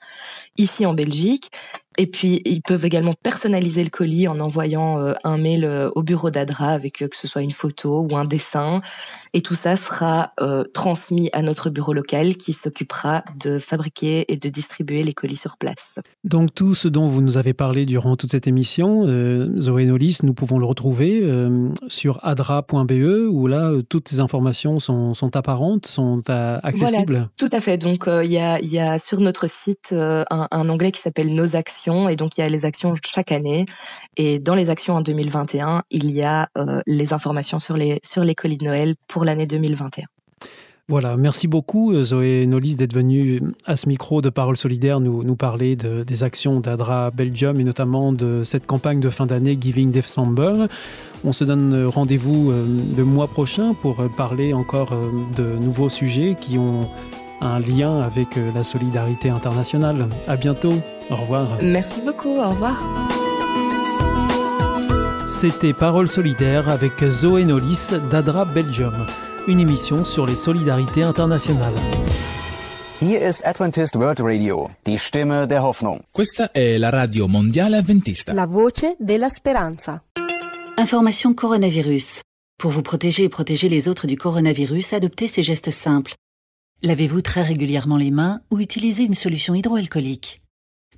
ici 0.58 0.84
en 0.84 0.92
Belgique. 0.92 1.50
Et 1.98 2.06
puis, 2.06 2.40
ils 2.44 2.62
peuvent 2.62 2.84
également 2.84 3.12
personnaliser 3.20 3.82
le 3.82 3.90
colis 3.90 4.28
en 4.28 4.38
envoyant 4.38 5.00
euh, 5.00 5.12
un 5.24 5.38
mail 5.38 5.64
euh, 5.64 5.90
au 5.96 6.04
bureau 6.04 6.30
d'Adra 6.30 6.68
avec 6.68 7.02
euh, 7.02 7.08
que 7.08 7.16
ce 7.16 7.26
soit 7.26 7.42
une 7.42 7.50
photo 7.50 8.06
ou 8.08 8.16
un 8.16 8.24
dessin. 8.24 8.80
Et 9.32 9.42
tout 9.42 9.54
ça 9.54 9.76
sera 9.76 10.32
transmis 10.74 11.30
à 11.32 11.42
notre 11.42 11.70
bureau 11.70 11.92
local 11.92 12.36
qui 12.36 12.52
s'occupera 12.52 13.22
de 13.38 13.60
fabriquer 13.60 14.24
et 14.32 14.36
de 14.36 14.48
distribuer 14.48 15.04
les 15.04 15.12
colis 15.12 15.36
sur 15.36 15.56
place. 15.56 16.00
Donc, 16.24 16.52
tout 16.52 16.74
ce 16.74 16.88
dont 16.88 17.06
vous 17.06 17.20
nous 17.20 17.36
avez 17.36 17.54
parlé 17.54 17.86
durant 17.86 18.16
toute 18.16 18.32
cette 18.32 18.48
émission, 18.48 19.04
Zoé 19.56 19.86
Nolis, 19.86 20.18
nous 20.24 20.34
pouvons 20.34 20.58
le 20.58 20.66
retrouver 20.66 21.22
sur 21.86 22.18
adra.be 22.24 23.28
où 23.30 23.46
là, 23.46 23.72
toutes 23.88 24.10
les 24.10 24.18
informations 24.18 24.80
sont, 24.80 25.14
sont 25.14 25.36
apparentes, 25.36 25.86
sont 25.86 26.28
accessibles. 26.28 27.04
Voilà, 27.06 27.30
tout 27.36 27.50
à 27.52 27.60
fait. 27.60 27.78
Donc, 27.78 28.08
il 28.08 28.32
y, 28.32 28.38
a, 28.38 28.60
y 28.60 28.80
a 28.80 28.98
sur 28.98 29.20
notre 29.20 29.48
site 29.48 29.92
un, 29.92 30.24
un 30.28 30.68
onglet 30.68 30.90
qui 30.90 31.00
s'appelle 31.00 31.32
Nos 31.32 31.54
actions 31.54 31.79
et 32.08 32.16
donc 32.16 32.36
il 32.36 32.42
y 32.42 32.44
a 32.44 32.48
les 32.48 32.64
actions 32.64 32.94
chaque 33.04 33.32
année. 33.32 33.66
Et 34.16 34.38
dans 34.38 34.54
les 34.54 34.70
actions 34.70 34.94
en 34.94 35.00
2021, 35.00 35.82
il 35.90 36.10
y 36.10 36.22
a 36.22 36.48
euh, 36.56 36.80
les 36.86 37.12
informations 37.12 37.58
sur 37.58 37.76
les, 37.76 38.00
sur 38.02 38.24
les 38.24 38.34
colis 38.34 38.58
de 38.58 38.64
Noël 38.64 38.94
pour 39.08 39.24
l'année 39.24 39.46
2021. 39.46 40.06
Voilà, 40.90 41.16
merci 41.16 41.46
beaucoup 41.46 41.92
euh, 41.92 42.02
Zoé 42.02 42.46
Nolis 42.46 42.74
d'être 42.74 42.92
venue 42.92 43.40
à 43.64 43.76
ce 43.76 43.88
micro 43.88 44.20
de 44.20 44.28
Parole 44.28 44.56
Solidaire 44.56 44.98
nous, 44.98 45.22
nous 45.22 45.36
parler 45.36 45.76
de, 45.76 46.02
des 46.02 46.24
actions 46.24 46.58
d'Adra 46.58 47.12
Belgium 47.12 47.60
et 47.60 47.62
notamment 47.62 48.12
de 48.12 48.42
cette 48.42 48.66
campagne 48.66 48.98
de 48.98 49.08
fin 49.08 49.24
d'année 49.24 49.56
Giving 49.58 49.92
December. 49.92 50.66
On 51.22 51.32
se 51.32 51.44
donne 51.44 51.86
rendez-vous 51.86 52.50
euh, 52.50 52.64
le 52.96 53.04
mois 53.04 53.28
prochain 53.28 53.72
pour 53.72 54.04
parler 54.16 54.52
encore 54.52 54.92
euh, 54.92 55.12
de 55.36 55.64
nouveaux 55.64 55.90
sujets 55.90 56.36
qui 56.40 56.58
ont 56.58 56.90
un 57.40 57.60
lien 57.60 58.00
avec 58.00 58.26
la 58.52 58.64
solidarité 58.64 59.30
internationale. 59.30 60.08
À 60.26 60.34
bientôt. 60.34 60.72
Au 61.10 61.16
revoir. 61.16 61.58
Merci 61.62 62.00
beaucoup. 62.00 62.36
Au 62.36 62.50
revoir. 62.50 62.76
C'était 65.28 65.72
Parole 65.72 66.08
solidaire 66.08 66.68
avec 66.68 66.92
Zoé 67.08 67.44
Nolis 67.44 67.90
d'Adra 68.10 68.44
Belgium 68.44 69.06
une 69.46 69.60
émission 69.60 70.04
sur 70.04 70.26
les 70.26 70.36
solidarités 70.36 71.02
internationales. 71.02 71.74
Hier 73.00 73.26
ist 73.26 73.42
Adventist 73.44 73.96
World 73.96 74.20
Radio, 74.20 74.70
die 74.84 74.98
Stimme 74.98 75.46
der 75.46 75.62
Hoffnung. 75.64 76.02
Questa 76.12 76.52
è 76.52 76.76
la 76.76 76.90
radio 76.90 77.26
mondiale 77.26 77.78
adventista. 77.78 78.32
La 78.32 78.46
voce 78.46 78.96
della 78.98 79.28
speranza. 79.28 80.02
Information 80.76 81.34
coronavirus. 81.34 82.20
Pour 82.58 82.70
vous 82.70 82.82
protéger 82.82 83.24
et 83.24 83.28
protéger 83.28 83.68
les 83.68 83.88
autres 83.88 84.06
du 84.06 84.16
coronavirus, 84.16 84.92
adoptez 84.92 85.28
ces 85.28 85.42
gestes 85.42 85.70
simples. 85.70 86.14
Lavez-vous 86.82 87.22
très 87.22 87.42
régulièrement 87.42 87.96
les 87.96 88.10
mains 88.10 88.40
ou 88.50 88.60
utilisez 88.60 89.04
une 89.04 89.14
solution 89.14 89.54
hydroalcoolique. 89.54 90.42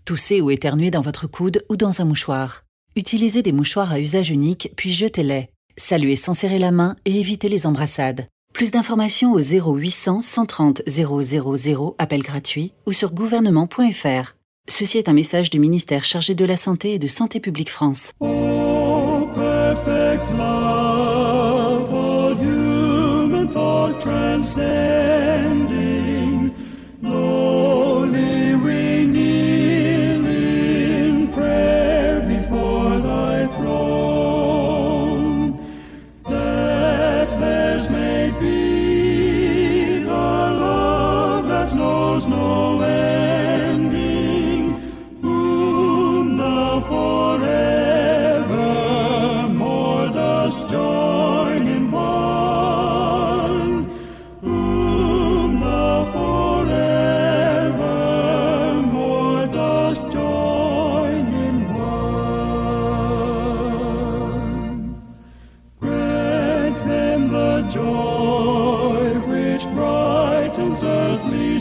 Toussez 0.05 0.41
ou 0.41 0.51
éternuez 0.51 0.91
dans 0.91 1.01
votre 1.01 1.27
coude 1.27 1.65
ou 1.69 1.77
dans 1.77 2.01
un 2.01 2.05
mouchoir. 2.05 2.65
Utilisez 2.97 3.43
des 3.43 3.53
mouchoirs 3.53 3.93
à 3.93 4.01
usage 4.01 4.31
unique 4.31 4.73
puis 4.77 4.93
jetez-les. 4.93 5.49
Saluez 5.77 6.17
sans 6.17 6.35
serrer 6.35 6.59
la 6.59 6.71
main 6.71 6.97
et 7.05 7.19
évitez 7.19 7.49
les 7.49 7.67
embrassades. 7.67 8.27
Plus 8.53 8.71
d'informations 8.71 9.33
au 9.33 9.41
0800 9.41 10.21
130 10.21 10.83
000, 10.87 11.95
appel 11.99 12.23
gratuit, 12.23 12.73
ou 12.87 12.93
sur 12.93 13.13
gouvernement.fr. 13.13 14.35
Ceci 14.69 14.99
est 14.99 15.09
un 15.09 15.15
message 15.15 15.51
du 15.51 15.59
ministère 15.59 16.05
chargé 16.05 16.35
de 16.35 16.45
la 16.45 16.57
Santé 16.57 16.93
et 16.93 16.99
de 16.99 17.07
Santé 17.07 17.41
publique 17.41 17.71
France. 17.71 18.13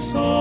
saw. 0.02 0.41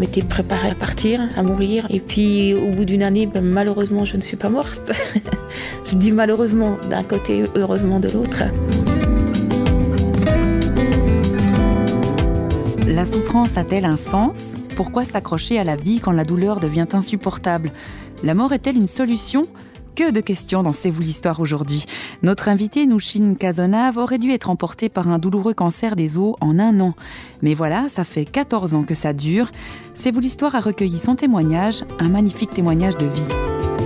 M'étais 0.00 0.22
préparée 0.22 0.70
à 0.70 0.74
partir, 0.74 1.20
à 1.36 1.42
mourir. 1.42 1.86
Et 1.90 2.00
puis 2.00 2.54
au 2.54 2.70
bout 2.70 2.86
d'une 2.86 3.02
année, 3.02 3.26
ben, 3.26 3.44
malheureusement, 3.44 4.06
je 4.06 4.16
ne 4.16 4.22
suis 4.22 4.38
pas 4.38 4.48
morte. 4.48 4.90
Je 5.84 5.94
dis 5.96 6.10
malheureusement 6.10 6.78
d'un 6.88 7.02
côté, 7.02 7.44
heureusement 7.54 8.00
de 8.00 8.08
l'autre. 8.08 8.44
La 12.86 13.04
souffrance 13.04 13.58
a-t-elle 13.58 13.84
un 13.84 13.98
sens? 13.98 14.54
Pourquoi 14.74 15.04
s'accrocher 15.04 15.58
à 15.58 15.64
la 15.64 15.76
vie 15.76 16.00
quand 16.00 16.12
la 16.12 16.24
douleur 16.24 16.60
devient 16.60 16.86
insupportable? 16.94 17.70
La 18.24 18.32
mort 18.32 18.54
est-elle 18.54 18.76
une 18.76 18.88
solution? 18.88 19.42
Que 20.00 20.10
de 20.12 20.20
questions 20.20 20.62
dans 20.62 20.72
C'est 20.72 20.88
vous 20.88 21.02
l'histoire 21.02 21.40
aujourd'hui. 21.40 21.84
Notre 22.22 22.48
invité, 22.48 22.86
Nouchine 22.86 23.36
Kazonave, 23.36 23.98
aurait 23.98 24.16
dû 24.16 24.30
être 24.30 24.48
emporté 24.48 24.88
par 24.88 25.08
un 25.08 25.18
douloureux 25.18 25.52
cancer 25.52 25.94
des 25.94 26.16
os 26.16 26.36
en 26.40 26.58
un 26.58 26.80
an. 26.80 26.94
Mais 27.42 27.52
voilà, 27.52 27.86
ça 27.90 28.04
fait 28.04 28.24
14 28.24 28.74
ans 28.74 28.84
que 28.84 28.94
ça 28.94 29.12
dure. 29.12 29.50
C'est 29.92 30.10
vous 30.10 30.20
l'histoire 30.20 30.54
a 30.54 30.60
recueilli 30.60 30.98
son 30.98 31.16
témoignage, 31.16 31.84
un 31.98 32.08
magnifique 32.08 32.54
témoignage 32.54 32.96
de 32.96 33.04
vie. 33.04 33.79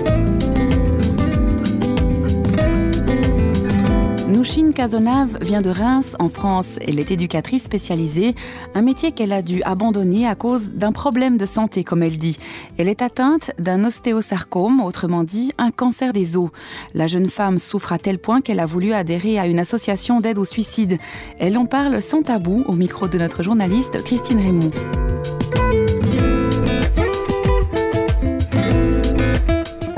Nouchine 4.45 4.75
Kazonave 4.75 5.39
vient 5.41 5.63
de 5.63 5.71
Reims, 5.71 6.17
en 6.19 6.29
France. 6.29 6.79
Elle 6.87 6.99
est 6.99 7.11
éducatrice 7.11 7.63
spécialisée, 7.63 8.35
un 8.75 8.83
métier 8.83 9.11
qu'elle 9.11 9.33
a 9.33 9.41
dû 9.41 9.63
abandonner 9.63 10.29
à 10.29 10.35
cause 10.35 10.73
d'un 10.73 10.93
problème 10.93 11.39
de 11.39 11.47
santé, 11.47 11.83
comme 11.83 12.03
elle 12.03 12.19
dit. 12.19 12.37
Elle 12.77 12.91
est 12.91 13.01
atteinte 13.01 13.53
d'un 13.59 13.83
ostéosarcome, 13.87 14.83
autrement 14.83 15.25
dit 15.25 15.53
un 15.57 15.71
cancer 15.71 16.13
des 16.13 16.37
os. 16.37 16.51
La 16.93 17.07
jeune 17.07 17.31
femme 17.31 17.57
souffre 17.57 17.95
à 17.95 17.99
tel 17.99 18.19
point 18.19 18.43
qu'elle 18.43 18.61
a 18.61 18.67
voulu 18.67 18.93
adhérer 18.93 19.39
à 19.39 19.47
une 19.47 19.61
association 19.61 20.21
d'aide 20.21 20.37
au 20.37 20.45
suicide. 20.45 20.99
Elle 21.39 21.57
en 21.57 21.65
parle 21.65 22.03
sans 22.03 22.21
tabou 22.21 22.65
au 22.67 22.75
micro 22.75 23.09
de 23.09 23.17
notre 23.17 23.43
journaliste 23.43 24.05
Christine 24.05 24.41
Raymond. 24.41 24.73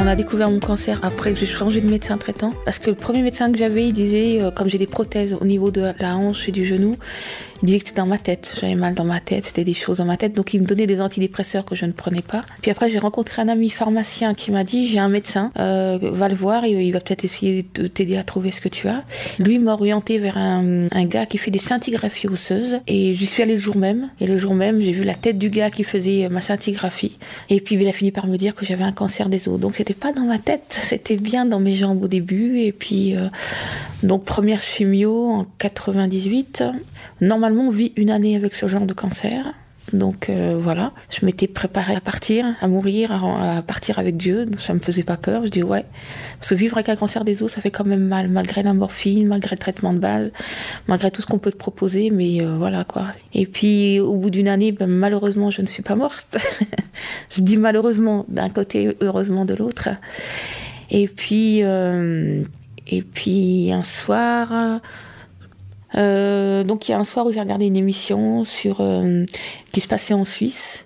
On 0.06 0.08
a 0.08 0.14
découvert 0.14 0.48
mon 0.48 0.60
cancer 0.60 1.00
après 1.02 1.32
que 1.32 1.40
j'ai 1.40 1.46
changé 1.46 1.80
de 1.80 1.90
médecin 1.90 2.16
traitant. 2.16 2.52
Parce 2.64 2.78
que 2.78 2.90
le 2.90 2.94
premier 2.94 3.22
médecin 3.22 3.50
que 3.50 3.58
j'avais, 3.58 3.88
il 3.88 3.92
disait, 3.92 4.40
euh, 4.40 4.52
comme 4.52 4.68
j'ai 4.68 4.78
des 4.78 4.86
prothèses 4.86 5.36
au 5.40 5.44
niveau 5.44 5.72
de 5.72 5.88
la 5.98 6.16
hanche 6.16 6.48
et 6.48 6.52
du 6.52 6.64
genou, 6.64 6.94
il 7.66 7.70
disait 7.70 7.80
que 7.80 7.88
c'était 7.88 8.00
dans 8.00 8.06
ma 8.06 8.18
tête. 8.18 8.54
J'avais 8.60 8.76
mal 8.76 8.94
dans 8.94 9.04
ma 9.04 9.18
tête, 9.18 9.44
c'était 9.44 9.64
des 9.64 9.74
choses 9.74 9.98
dans 9.98 10.04
ma 10.04 10.16
tête. 10.16 10.34
Donc 10.34 10.54
il 10.54 10.62
me 10.62 10.66
donnait 10.66 10.86
des 10.86 11.00
antidépresseurs 11.00 11.64
que 11.64 11.74
je 11.74 11.84
ne 11.84 11.90
prenais 11.90 12.22
pas. 12.22 12.42
Puis 12.62 12.70
après, 12.70 12.88
j'ai 12.90 13.00
rencontré 13.00 13.42
un 13.42 13.48
ami 13.48 13.70
pharmacien 13.70 14.34
qui 14.34 14.52
m'a 14.52 14.62
dit 14.62 14.86
j'ai 14.86 15.00
un 15.00 15.08
médecin, 15.08 15.50
euh, 15.58 15.98
va 16.00 16.28
le 16.28 16.36
voir, 16.36 16.64
il 16.64 16.92
va 16.92 17.00
peut-être 17.00 17.24
essayer 17.24 17.66
de 17.74 17.88
t'aider 17.88 18.18
à 18.18 18.22
trouver 18.22 18.52
ce 18.52 18.60
que 18.60 18.68
tu 18.68 18.86
as. 18.86 19.02
Lui 19.40 19.58
m'a 19.58 19.72
orienté 19.72 20.18
vers 20.18 20.38
un, 20.38 20.86
gars 21.06 21.26
qui 21.26 21.38
fait 21.38 21.50
des 21.50 21.58
scintigraphies 21.58 22.28
osseuses. 22.28 22.78
Et 22.86 23.12
j'y 23.14 23.26
suis 23.26 23.42
allée 23.42 23.56
le 23.56 23.60
jour 23.60 23.76
même. 23.76 24.10
Et 24.20 24.28
le 24.28 24.38
jour 24.38 24.54
même, 24.54 24.80
j'ai 24.80 24.92
vu 24.92 25.02
la 25.02 25.16
tête 25.16 25.36
du 25.36 25.50
gars 25.50 25.70
qui 25.70 25.82
faisait 25.82 26.28
ma 26.28 26.40
scintigraphie. 26.40 27.18
Et 27.50 27.60
puis 27.60 27.74
il 27.74 27.88
a 27.88 27.92
fini 27.92 28.12
par 28.12 28.28
me 28.28 28.36
dire 28.36 28.54
que 28.54 28.64
j'avais 28.64 28.84
un 28.84 28.92
cancer 28.92 29.28
des 29.28 29.48
os. 29.48 29.58
Donc 29.58 29.74
c'était 29.74 29.92
pas 29.92 30.12
dans 30.12 30.24
ma 30.24 30.38
tête, 30.38 30.66
c'était 30.68 31.16
bien 31.16 31.44
dans 31.46 31.58
mes 31.58 31.74
jambes 31.74 32.00
au 32.04 32.08
début. 32.08 32.60
Et 32.60 32.70
puis, 32.70 33.16
euh, 33.16 33.26
donc 34.04 34.24
première 34.24 34.62
chimio 34.62 35.30
en 35.30 35.46
98. 35.58 36.62
Normalement, 37.56 37.72
on 37.72 37.74
vit 37.74 37.92
une 37.96 38.10
année 38.10 38.36
avec 38.36 38.54
ce 38.54 38.68
genre 38.68 38.84
de 38.84 38.92
cancer. 38.92 39.54
Donc 39.94 40.28
euh, 40.28 40.58
voilà, 40.58 40.92
je 41.08 41.24
m'étais 41.24 41.46
préparée 41.46 41.94
à 41.94 42.02
partir, 42.02 42.44
à 42.60 42.68
mourir, 42.68 43.12
à, 43.12 43.62
partir 43.62 43.98
avec 43.98 44.18
Dieu. 44.18 44.44
Ça 44.58 44.74
me 44.74 44.78
faisait 44.78 45.04
pas 45.04 45.16
peur. 45.16 45.46
Je 45.46 45.50
dis 45.50 45.62
ouais, 45.62 45.86
parce 46.38 46.50
que 46.50 46.54
vivre 46.54 46.76
avec 46.76 46.90
un 46.90 46.96
cancer 46.96 47.24
des 47.24 47.42
os, 47.42 47.50
ça 47.50 47.62
fait 47.62 47.70
quand 47.70 47.86
même 47.86 48.04
mal, 48.04 48.28
malgré 48.28 48.62
la 48.62 48.74
morphine, 48.74 49.26
malgré 49.26 49.56
le 49.56 49.58
traitement 49.58 49.94
de 49.94 49.98
base, 49.98 50.32
malgré 50.86 51.10
tout 51.10 51.22
ce 51.22 51.26
qu'on 51.26 51.38
peut 51.38 51.50
te 51.52 51.56
proposer. 51.56 52.10
Mais 52.10 52.42
euh, 52.42 52.56
voilà 52.58 52.84
quoi. 52.84 53.06
Et 53.32 53.46
puis 53.46 54.00
au 54.00 54.16
bout 54.16 54.28
d'une 54.28 54.48
année, 54.48 54.72
ben, 54.72 54.86
malheureusement, 54.86 55.50
je 55.50 55.62
ne 55.62 55.66
suis 55.66 55.82
pas 55.82 55.94
morte. 55.94 56.36
je 57.30 57.40
dis 57.40 57.56
malheureusement 57.56 58.26
d'un 58.28 58.50
côté, 58.50 58.98
heureusement 59.00 59.46
de 59.46 59.54
l'autre. 59.54 59.88
Et 60.90 61.08
puis 61.08 61.60
euh, 61.62 62.42
et 62.86 63.00
puis 63.00 63.72
un 63.72 63.82
soir. 63.82 64.80
Euh, 65.96 66.64
donc 66.64 66.88
il 66.88 66.92
y 66.92 66.94
a 66.94 66.98
un 66.98 67.04
soir 67.04 67.26
où 67.26 67.32
j'ai 67.32 67.40
regardé 67.40 67.66
une 67.66 67.76
émission 67.76 68.44
sur 68.44 68.80
euh, 68.80 69.24
qui 69.72 69.80
se 69.80 69.88
passait 69.88 70.14
en 70.14 70.24
Suisse 70.24 70.85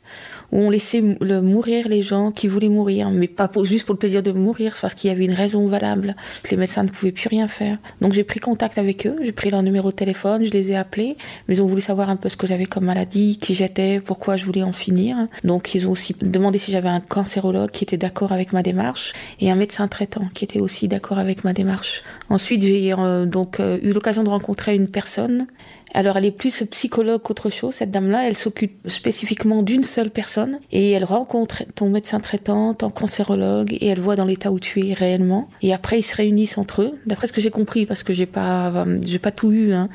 où 0.52 0.58
on 0.58 0.70
laissait 0.70 1.00
mourir 1.00 1.88
les 1.88 2.02
gens 2.02 2.32
qui 2.32 2.48
voulaient 2.48 2.68
mourir, 2.68 3.10
mais 3.10 3.28
pas 3.28 3.50
juste 3.62 3.86
pour 3.86 3.94
le 3.94 3.98
plaisir 3.98 4.22
de 4.22 4.32
mourir, 4.32 4.74
c'est 4.74 4.82
parce 4.82 4.94
qu'il 4.94 5.08
y 5.08 5.12
avait 5.12 5.24
une 5.24 5.34
raison 5.34 5.66
valable, 5.66 6.16
que 6.42 6.50
les 6.50 6.56
médecins 6.56 6.82
ne 6.82 6.88
pouvaient 6.88 7.12
plus 7.12 7.28
rien 7.28 7.48
faire. 7.48 7.76
Donc 8.00 8.12
j'ai 8.12 8.24
pris 8.24 8.40
contact 8.40 8.78
avec 8.78 9.06
eux, 9.06 9.16
j'ai 9.22 9.32
pris 9.32 9.50
leur 9.50 9.62
numéro 9.62 9.90
de 9.90 9.96
téléphone, 9.96 10.44
je 10.44 10.50
les 10.50 10.72
ai 10.72 10.76
appelés, 10.76 11.16
mais 11.46 11.56
ils 11.56 11.62
ont 11.62 11.66
voulu 11.66 11.82
savoir 11.82 12.10
un 12.10 12.16
peu 12.16 12.28
ce 12.28 12.36
que 12.36 12.46
j'avais 12.46 12.66
comme 12.66 12.84
maladie, 12.84 13.38
qui 13.38 13.54
j'étais, 13.54 14.00
pourquoi 14.00 14.36
je 14.36 14.44
voulais 14.44 14.62
en 14.62 14.72
finir. 14.72 15.16
Donc 15.44 15.74
ils 15.74 15.86
ont 15.86 15.92
aussi 15.92 16.14
demandé 16.20 16.58
si 16.58 16.72
j'avais 16.72 16.88
un 16.88 17.00
cancérologue 17.00 17.70
qui 17.70 17.84
était 17.84 17.96
d'accord 17.96 18.32
avec 18.32 18.52
ma 18.52 18.62
démarche 18.62 19.12
et 19.40 19.50
un 19.50 19.56
médecin 19.56 19.88
traitant 19.88 20.28
qui 20.34 20.44
était 20.44 20.60
aussi 20.60 20.88
d'accord 20.88 21.18
avec 21.18 21.44
ma 21.44 21.52
démarche. 21.52 22.02
Ensuite 22.28 22.62
j'ai 22.62 22.92
euh, 22.92 23.26
donc 23.26 23.60
euh, 23.60 23.78
eu 23.82 23.92
l'occasion 23.92 24.24
de 24.24 24.28
rencontrer 24.28 24.74
une 24.74 24.88
personne 24.88 25.46
alors 25.94 26.16
elle 26.16 26.24
est 26.24 26.30
plus 26.30 26.64
psychologue 26.70 27.22
qu'autre 27.22 27.50
chose, 27.50 27.74
cette 27.74 27.90
dame-là. 27.90 28.26
Elle 28.26 28.36
s'occupe 28.36 28.88
spécifiquement 28.88 29.62
d'une 29.62 29.84
seule 29.84 30.10
personne 30.10 30.60
et 30.70 30.90
elle 30.92 31.04
rencontre 31.04 31.64
ton 31.74 31.90
médecin 31.90 32.20
traitant, 32.20 32.74
ton 32.74 32.90
cancérologue 32.90 33.72
et 33.72 33.86
elle 33.86 34.00
voit 34.00 34.16
dans 34.16 34.24
l'état 34.24 34.52
où 34.52 34.60
tu 34.60 34.86
es 34.86 34.92
réellement. 34.92 35.48
Et 35.62 35.72
après 35.72 35.98
ils 35.98 36.02
se 36.02 36.16
réunissent 36.16 36.58
entre 36.58 36.82
eux, 36.82 36.98
d'après 37.06 37.26
ce 37.26 37.32
que 37.32 37.40
j'ai 37.40 37.50
compris 37.50 37.86
parce 37.86 38.02
que 38.02 38.12
j'ai 38.12 38.26
pas, 38.26 38.86
j'ai 39.04 39.18
pas 39.18 39.32
tout 39.32 39.52
eu, 39.52 39.72
hein. 39.72 39.88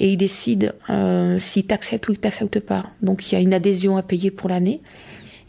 et 0.00 0.10
ils 0.12 0.16
décident 0.16 0.68
euh, 0.90 1.38
s'ils 1.38 1.66
t'acceptent 1.66 2.08
ou 2.08 2.12
ils 2.12 2.18
t'acceptent 2.18 2.60
pas. 2.60 2.86
Donc 3.02 3.30
il 3.30 3.34
y 3.34 3.38
a 3.38 3.40
une 3.40 3.54
adhésion 3.54 3.96
à 3.96 4.02
payer 4.02 4.30
pour 4.30 4.48
l'année. 4.48 4.80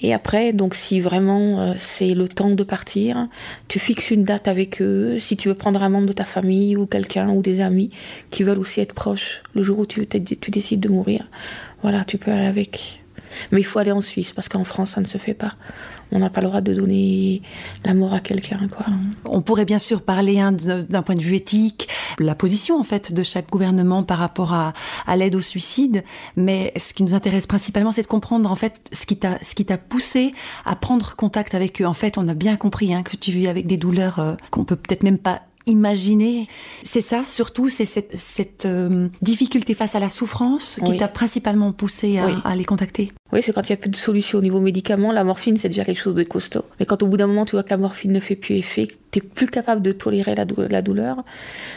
Et 0.02 0.14
après, 0.14 0.54
donc 0.54 0.76
si 0.76 1.02
vraiment 1.02 1.60
euh, 1.60 1.74
c'est 1.76 2.10
le 2.10 2.28
temps 2.28 2.52
de 2.52 2.64
partir, 2.64 3.28
tu 3.68 3.80
fixes 3.80 4.12
une 4.12 4.24
date 4.24 4.48
avec 4.48 4.82
eux. 4.82 5.20
Si 5.20 5.36
tu 5.36 5.50
veux 5.50 5.56
prendre 5.56 5.84
un 5.84 5.90
membre 5.90 6.08
de 6.08 6.14
ta 6.14 6.26
famille 6.26 6.78
ou 6.78 6.86
quelqu'un 6.86 7.30
ou 7.30 7.42
des 7.42 7.60
amis 7.60 7.90
qui 8.30 8.44
veulent 8.44 8.60
aussi 8.60 8.80
être 8.80 8.94
proches 8.94 9.42
le 9.54 9.64
jour 9.64 9.80
où 9.80 9.86
tu, 9.86 10.08
tu 10.08 10.52
décides 10.52 10.80
de 10.80 10.90
mourir, 10.90 11.28
voilà, 11.82 12.06
tu 12.06 12.18
peux 12.18 12.32
aller 12.32 12.46
avec. 12.48 13.02
Mais 13.52 13.60
il 13.60 13.66
faut 13.66 13.80
aller 13.80 13.92
en 13.92 14.02
Suisse 14.02 14.32
parce 14.32 14.50
qu'en 14.50 14.64
France, 14.64 14.92
ça 14.92 15.02
ne 15.02 15.06
se 15.06 15.18
fait 15.18 15.34
pas. 15.34 15.56
On 16.12 16.20
n'a 16.20 16.30
pas 16.30 16.42
le 16.42 16.48
droit 16.48 16.62
de 16.62 16.74
donner 16.74 17.42
la 17.86 17.94
mort 17.94 18.14
à 18.14 18.20
quelqu'un. 18.20 18.68
Quoi. 18.68 18.86
On 19.26 19.42
pourrait 19.42 19.66
bien 19.66 19.78
sûr 19.78 20.02
parler 20.02 20.40
hein, 20.40 20.52
d'un 20.52 21.02
point 21.04 21.16
de 21.16 21.22
vue 21.22 21.36
éthique, 21.36 21.88
la 22.18 22.34
position 22.36 22.80
en 22.80 22.84
fait 22.84 23.14
de 23.14 23.22
chaque 23.24 23.50
gouvernement 23.50 24.02
par 24.04 24.18
rapport 24.18 24.54
à, 24.54 24.74
à 25.06 25.16
l'aide 25.16 25.36
au 25.36 25.42
suicide. 25.42 26.04
Mais 26.36 26.74
ce 26.78 26.94
qui 26.94 27.04
nous 27.04 27.14
intéresse 27.14 27.46
principalement, 27.46 27.92
c'est 27.92 28.02
de 28.02 28.08
comprendre 28.08 28.50
en 28.50 28.56
fait 28.56 28.90
ce 28.92 29.06
qui 29.06 29.18
t'a 29.18 29.38
ce 29.44 29.54
qui 29.54 29.66
t'a 29.66 29.78
poussé 29.78 30.34
à 30.66 30.76
prendre 30.76 31.16
contact 31.16 31.54
avec 31.54 31.82
eux. 31.82 31.86
En 31.86 31.94
fait, 31.94 32.18
on 32.18 32.28
a 32.28 32.34
bien 32.34 32.56
compris 32.56 32.94
hein, 32.94 33.04
que 33.04 33.16
tu 33.16 33.32
vis 33.32 33.48
avec 33.48 33.68
des 33.68 33.78
douleurs 33.78 34.18
euh, 34.20 34.36
qu'on 34.52 34.64
peut 34.66 34.76
peut-être 34.76 35.04
même 35.04 35.20
pas 35.20 35.42
imaginer. 35.68 36.48
C'est 36.84 37.02
ça, 37.02 37.24
surtout, 37.28 37.70
c'est 37.70 37.86
cette, 37.86 38.18
cette 38.18 38.66
euh, 38.66 39.08
difficulté 39.22 39.76
face 39.76 39.94
à 39.94 40.00
la 40.00 40.10
souffrance 40.10 40.80
qui 40.84 40.92
Oui. 40.94 40.98
t'a 40.98 41.08
principalement 41.08 41.72
poussé 41.72 42.18
à, 42.18 42.26
Oui. 42.26 42.34
à 42.44 42.56
les 42.56 42.66
contacter. 42.66 43.12
Oui, 43.32 43.42
c'est 43.44 43.54
quand 43.54 43.62
il 43.70 43.72
n'y 43.72 43.76
a 43.76 43.78
plus 43.78 43.92
de 43.92 43.96
solution 43.96 44.40
au 44.40 44.42
niveau 44.42 44.60
médicament. 44.60 45.12
La 45.12 45.24
morphine, 45.24 45.56
c'est 45.56 45.70
déjà 45.70 45.84
quelque 45.84 46.00
chose 46.02 46.16
de 46.16 46.24
costaud. 46.24 46.64
Mais 46.80 46.88
quand 46.88 47.04
au 47.04 47.06
bout 47.08 47.16
d'un 47.16 47.28
moment, 47.28 47.46
tu 47.46 47.52
vois 47.52 47.62
que 47.62 47.70
la 47.70 47.78
morphine 47.78 48.12
ne 48.12 48.20
fait 48.20 48.36
plus 48.36 48.56
effet, 48.56 48.88
tu 49.12 49.20
n'es 49.20 49.26
plus 49.26 49.46
capable 49.48 49.84
de 49.84 49.92
tolérer 49.92 50.34
la, 50.34 50.46
dou- 50.46 50.64
la 50.68 50.82
douleur. 50.82 51.24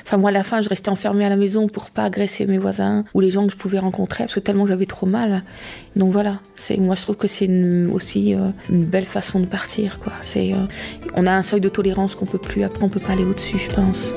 Enfin, 0.02 0.16
moi, 0.16 0.30
à 0.30 0.32
la 0.32 0.44
fin, 0.44 0.62
je 0.62 0.70
restais 0.70 0.88
enfermée 0.88 1.26
à 1.26 1.28
la 1.28 1.36
maison 1.36 1.66
pour 1.68 1.90
pas 1.90 2.04
agresser 2.04 2.46
mes 2.46 2.56
voisins 2.56 3.04
ou 3.12 3.20
les 3.20 3.30
gens 3.30 3.44
que 3.46 3.52
je 3.52 3.58
pouvais 3.58 3.78
rencontrer, 3.78 4.24
parce 4.24 4.34
que 4.34 4.40
tellement 4.40 4.64
j'avais 4.64 4.86
trop 4.86 5.04
mal. 5.06 5.42
Donc 5.94 6.10
voilà, 6.10 6.40
moi, 6.78 6.94
je 6.94 7.02
trouve 7.02 7.16
que 7.16 7.28
c'est 7.28 7.50
aussi 7.92 8.34
euh, 8.34 8.48
une 8.70 8.84
belle 8.86 9.04
façon 9.04 9.38
de 9.38 9.44
partir. 9.46 9.98
Quoi. 9.98 10.14
Euh, 10.36 10.54
on 11.16 11.26
a 11.26 11.32
un 11.32 11.42
seuil 11.42 11.60
de 11.60 11.68
tolérance 11.68 12.14
qu'on 12.14 12.24
peut 12.24 12.38
plus, 12.38 12.62
après, 12.62 12.82
on 12.82 12.88
peut 12.88 12.98
pas 13.00 13.12
aller 13.12 13.24
au-dessus, 13.24 13.58
je 13.58 13.68
pense. 13.74 14.14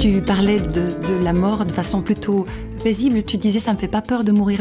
Tu 0.00 0.22
parlais 0.22 0.60
de 0.60 1.22
la 1.22 1.32
mort 1.34 1.66
de 1.66 1.72
façon 1.72 2.00
plutôt 2.00 2.46
paisible. 2.86 3.24
Tu 3.24 3.36
disais, 3.36 3.58
ça 3.58 3.72
me 3.72 3.78
fait 3.78 3.88
pas 3.88 4.00
peur 4.00 4.22
de 4.22 4.30
mourir. 4.30 4.60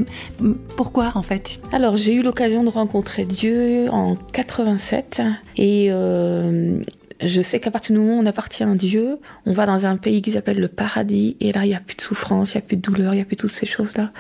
Pourquoi, 0.78 1.12
en 1.14 1.22
fait? 1.22 1.60
Alors, 1.72 1.96
j'ai 1.96 2.14
eu 2.16 2.24
l'occasion 2.24 2.64
de 2.64 2.72
rencontrer 2.72 3.24
Dieu 3.24 3.86
en 3.92 4.16
87 4.16 5.22
et 5.58 5.90
euh, 5.92 6.80
je 7.22 7.42
sais 7.44 7.60
qu'à 7.60 7.70
partir 7.70 7.94
du 7.94 8.02
moment 8.02 8.18
où 8.18 8.22
on 8.24 8.26
appartient 8.26 8.64
à 8.64 8.74
Dieu, 8.74 9.20
on 9.46 9.54
va 9.54 9.68
dans 9.68 9.86
un 9.86 9.96
pays 9.98 10.24
qui 10.24 10.32
s'appelle 10.32 10.60
le 10.60 10.68
paradis 10.68 11.38
et 11.40 11.52
là, 11.52 11.66
il 11.66 11.68
n'y 11.68 11.76
a 11.76 11.80
plus 11.80 11.96
de 11.96 12.02
souffrance, 12.02 12.54
il 12.54 12.58
n'y 12.58 12.64
a 12.64 12.66
plus 12.66 12.78
de 12.78 12.82
douleur, 12.82 13.14
il 13.14 13.18
n'y 13.18 13.22
a 13.22 13.26
plus 13.26 13.36
toutes 13.36 13.52
ces 13.52 13.68
choses-là. 13.68 14.12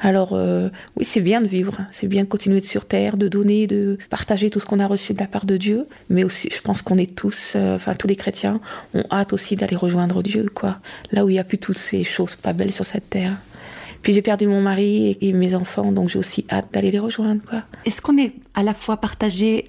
Alors, 0.00 0.30
euh, 0.32 0.70
oui, 0.96 1.04
c'est 1.04 1.20
bien 1.20 1.42
de 1.42 1.46
vivre, 1.46 1.82
c'est 1.90 2.08
bien 2.08 2.22
de 2.22 2.28
continuer 2.28 2.60
de 2.60 2.64
sur 2.64 2.86
terre, 2.86 3.18
de 3.18 3.28
donner, 3.28 3.66
de 3.66 3.98
partager 4.08 4.48
tout 4.48 4.58
ce 4.58 4.64
qu'on 4.64 4.80
a 4.80 4.86
reçu 4.86 5.12
de 5.12 5.18
la 5.18 5.26
part 5.26 5.44
de 5.44 5.58
Dieu, 5.58 5.86
mais 6.08 6.24
aussi, 6.24 6.48
je 6.50 6.62
pense 6.62 6.80
qu'on 6.80 6.96
est 6.96 7.14
tous, 7.14 7.52
euh, 7.56 7.74
enfin, 7.74 7.92
tous 7.92 8.08
les 8.08 8.16
chrétiens 8.16 8.58
ont 8.94 9.04
hâte 9.12 9.34
aussi 9.34 9.54
d'aller 9.54 9.76
rejoindre 9.76 10.22
Dieu, 10.22 10.46
quoi. 10.54 10.78
Là 11.12 11.26
où 11.26 11.28
il 11.28 11.34
n'y 11.34 11.38
a 11.38 11.44
plus 11.44 11.58
toutes 11.58 11.76
ces 11.76 12.04
choses 12.04 12.36
pas 12.36 12.54
belles 12.54 12.72
sur 12.72 12.86
cette 12.86 13.10
terre. 13.10 13.36
Puis 14.02 14.12
j'ai 14.12 14.22
perdu 14.22 14.46
mon 14.46 14.60
mari 14.62 15.16
et 15.20 15.32
mes 15.32 15.54
enfants, 15.54 15.92
donc 15.92 16.08
j'ai 16.08 16.18
aussi 16.18 16.46
hâte 16.50 16.68
d'aller 16.72 16.90
les 16.90 16.98
rejoindre. 16.98 17.42
Est-ce 17.84 18.00
qu'on 18.00 18.16
est 18.16 18.34
à 18.54 18.62
la 18.62 18.72
fois 18.74 18.96
partagé 18.96 19.64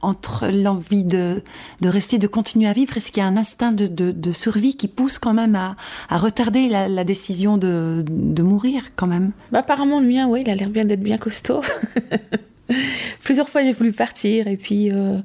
entre 0.00 0.48
l'envie 0.48 1.04
de, 1.04 1.42
de 1.80 1.88
rester, 1.88 2.18
de 2.18 2.26
continuer 2.26 2.66
à 2.68 2.72
vivre? 2.72 2.96
Est-ce 2.96 3.10
qu'il 3.12 3.22
y 3.22 3.26
a 3.26 3.28
un 3.28 3.36
instinct 3.36 3.72
de, 3.72 3.86
de, 3.86 4.10
de 4.10 4.32
survie 4.32 4.76
qui 4.76 4.88
pousse 4.88 5.18
quand 5.18 5.34
même 5.34 5.54
à, 5.54 5.76
à 6.08 6.18
retarder 6.18 6.68
la, 6.68 6.88
la 6.88 7.04
décision 7.04 7.56
de, 7.58 8.04
de 8.06 8.42
mourir 8.42 8.82
quand 8.96 9.06
même? 9.06 9.32
Bah, 9.52 9.60
apparemment, 9.60 10.00
le 10.00 10.06
mien, 10.06 10.28
ouais, 10.28 10.42
il 10.42 10.50
a 10.50 10.54
l'air 10.54 10.68
bien 10.68 10.84
d'être 10.84 11.02
bien 11.02 11.18
costaud. 11.18 11.62
Plusieurs 13.22 13.48
fois, 13.48 13.62
j'ai 13.62 13.72
voulu 13.72 13.92
partir 13.92 14.46
et 14.46 14.56
puis, 14.56 14.90
euh, 14.90 15.18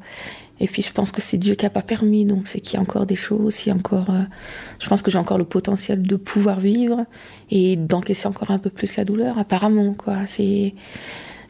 et 0.59 0.67
puis 0.67 0.81
je 0.81 0.91
pense 0.91 1.11
que 1.11 1.21
c'est 1.21 1.37
Dieu 1.37 1.55
qui 1.55 1.65
n'a 1.65 1.69
pas 1.69 1.81
permis, 1.81 2.25
donc 2.25 2.47
c'est 2.47 2.59
qu'il 2.59 2.75
y 2.75 2.77
a 2.77 2.81
encore 2.81 3.05
des 3.05 3.15
choses, 3.15 3.65
il 3.65 3.69
y 3.69 3.71
a 3.71 3.75
encore, 3.75 4.09
euh, 4.09 4.23
je 4.79 4.89
pense 4.89 5.01
que 5.01 5.09
j'ai 5.09 5.17
encore 5.17 5.37
le 5.37 5.45
potentiel 5.45 6.01
de 6.01 6.15
pouvoir 6.15 6.59
vivre 6.59 7.05
et 7.49 7.75
d'encaisser 7.75 8.27
encore 8.27 8.51
un 8.51 8.59
peu 8.59 8.69
plus 8.69 8.97
la 8.97 9.05
douleur, 9.05 9.37
apparemment, 9.37 9.93
quoi. 9.93 10.17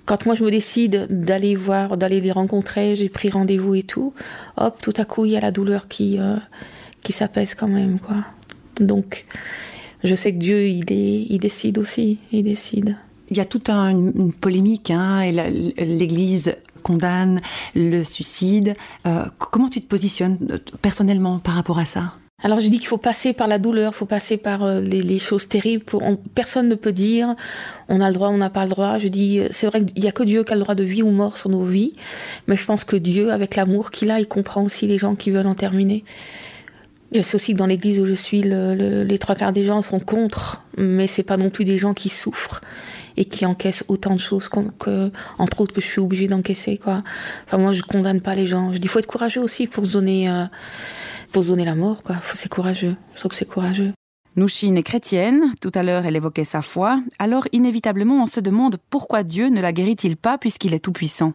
Quand 0.05 0.25
moi 0.25 0.33
je 0.33 0.43
me 0.43 0.49
décide 0.49 1.07
d'aller 1.09 1.55
voir, 1.55 1.95
d'aller 1.95 2.19
les 2.19 2.31
rencontrer, 2.31 2.95
j'ai 2.95 3.09
pris 3.09 3.29
rendez-vous 3.29 3.75
et 3.75 3.83
tout, 3.83 4.13
hop, 4.57 4.81
tout 4.81 4.93
à 4.97 5.05
coup 5.05 5.25
il 5.25 5.31
y 5.33 5.37
a 5.37 5.39
la 5.39 5.51
douleur 5.51 5.87
qui, 5.87 6.17
euh, 6.19 6.37
qui 7.01 7.11
s'apaise 7.13 7.53
quand 7.55 7.67
même, 7.67 7.99
quoi. 7.99 8.25
Donc, 8.79 9.25
je 10.03 10.15
sais 10.15 10.31
que 10.33 10.37
Dieu, 10.37 10.67
il, 10.67 10.85
décide 10.85 11.77
aussi, 11.77 12.19
il 12.31 12.43
décide. 12.43 12.95
Il 13.29 13.37
y 13.37 13.41
a 13.41 13.45
toute 13.45 13.69
un- 13.69 13.89
une, 13.89 14.33
polémique, 14.33 14.89
hein, 14.91 15.21
et 15.21 15.31
l'Église 15.31 16.55
condamne 16.81 17.39
le 17.75 18.03
suicide. 18.03 18.75
Euh, 19.05 19.25
comment 19.37 19.69
tu 19.69 19.81
te 19.81 19.87
positionnes 19.87 20.37
euh, 20.51 20.57
personnellement 20.81 21.39
par 21.39 21.55
rapport 21.55 21.79
à 21.79 21.85
ça? 21.85 22.13
Alors 22.41 22.61
je 22.61 22.69
dis 22.69 22.77
qu'il 22.77 22.87
faut 22.87 22.97
passer 22.97 23.33
par 23.33 23.49
la 23.49 23.59
douleur, 23.59 23.91
il 23.93 23.97
faut 23.97 24.05
passer 24.05 24.37
par 24.37 24.63
euh, 24.63 24.79
les, 24.79 25.19
choses 25.19 25.49
terribles. 25.49 25.83
Personne 26.35 26.69
ne 26.69 26.75
peut 26.75 26.93
dire 26.93 27.35
on 27.89 27.99
a 27.99 28.07
le 28.07 28.13
droit, 28.13 28.29
on 28.29 28.37
n'a 28.37 28.49
pas 28.49 28.63
le 28.63 28.69
droit. 28.69 28.97
Je 28.97 29.09
dis 29.09 29.41
c'est 29.51 29.67
vrai 29.67 29.83
qu'il 29.83 30.01
n'y 30.01 30.07
a 30.07 30.13
que 30.13 30.23
Dieu 30.23 30.45
qui 30.45 30.53
a 30.53 30.55
le 30.55 30.61
droit 30.61 30.75
de 30.75 30.83
vie 30.83 31.03
ou 31.03 31.11
mort 31.11 31.35
sur 31.35 31.49
nos 31.49 31.65
vies, 31.65 31.93
mais 32.47 32.55
je 32.55 32.63
pense 32.65 32.85
que 32.85 32.95
Dieu, 32.95 33.31
avec 33.33 33.57
l'amour 33.57 33.91
qu'il 33.91 34.09
a, 34.09 34.21
il 34.21 34.27
comprend 34.27 34.63
aussi 34.63 34.87
les 34.87 34.97
gens 34.97 35.15
qui 35.15 35.31
veulent 35.31 35.47
en 35.47 35.55
terminer. 35.55 36.05
Je 37.13 37.21
sais 37.23 37.35
aussi 37.35 37.53
que 37.53 37.57
dans 37.57 37.65
l'église 37.65 37.99
où 37.99 38.05
je 38.05 38.13
suis, 38.13 38.43
le- 38.43 38.75
le- 38.75 39.03
les 39.03 39.17
trois 39.17 39.35
quarts 39.35 39.51
des 39.51 39.65
gens 39.65 39.81
sont 39.81 39.99
contre, 39.99 40.61
mais 40.77 41.07
c'est 41.07 41.23
pas 41.23 41.37
non 41.37 41.49
plus 41.49 41.65
des 41.65 41.77
gens 41.77 41.93
qui 41.95 42.07
souffrent 42.07 42.61
et 43.19 43.25
qui 43.25 43.45
encaissent 43.45 43.83
autant 43.89 44.15
de 44.15 44.19
choses 44.19 44.49
que, 44.49 45.11
entre 45.37 45.61
autres, 45.61 45.73
que 45.73 45.81
je 45.81 45.85
suis 45.85 45.99
obligée 45.99 46.27
d'encaisser, 46.27 46.77
quoi. 46.77 47.03
Enfin, 47.45 47.57
moi, 47.57 47.73
je 47.73 47.83
condamne 47.83 48.21
pas 48.21 48.33
les 48.33 48.47
gens. 48.47 48.71
Je 48.73 48.79
dis, 48.79 48.87
faut 48.87 48.99
être 48.99 49.05
courageux 49.05 49.41
aussi 49.41 49.67
pour 49.67 49.85
se 49.85 49.91
donner, 49.91 50.29
euh, 50.29 50.45
pour 51.33 51.43
se 51.43 51.49
donner 51.49 51.65
la 51.65 51.75
mort, 51.75 52.01
quoi. 52.01 52.15
C'est 52.33 52.49
courageux. 52.49 52.95
Je 53.15 53.27
c'est 53.33 53.47
courageux. 53.47 53.91
Nouchine 54.37 54.77
est 54.77 54.83
chrétienne, 54.83 55.53
tout 55.59 55.71
à 55.75 55.83
l'heure 55.83 56.05
elle 56.05 56.15
évoquait 56.15 56.45
sa 56.45 56.61
foi, 56.61 57.01
alors 57.17 57.47
inévitablement 57.51 58.23
on 58.23 58.25
se 58.25 58.39
demande 58.39 58.77
pourquoi 58.89 59.23
Dieu 59.23 59.49
ne 59.49 59.59
la 59.59 59.73
guérit-il 59.73 60.15
pas 60.15 60.37
puisqu'il 60.37 60.73
est 60.73 60.79
tout-puissant? 60.79 61.33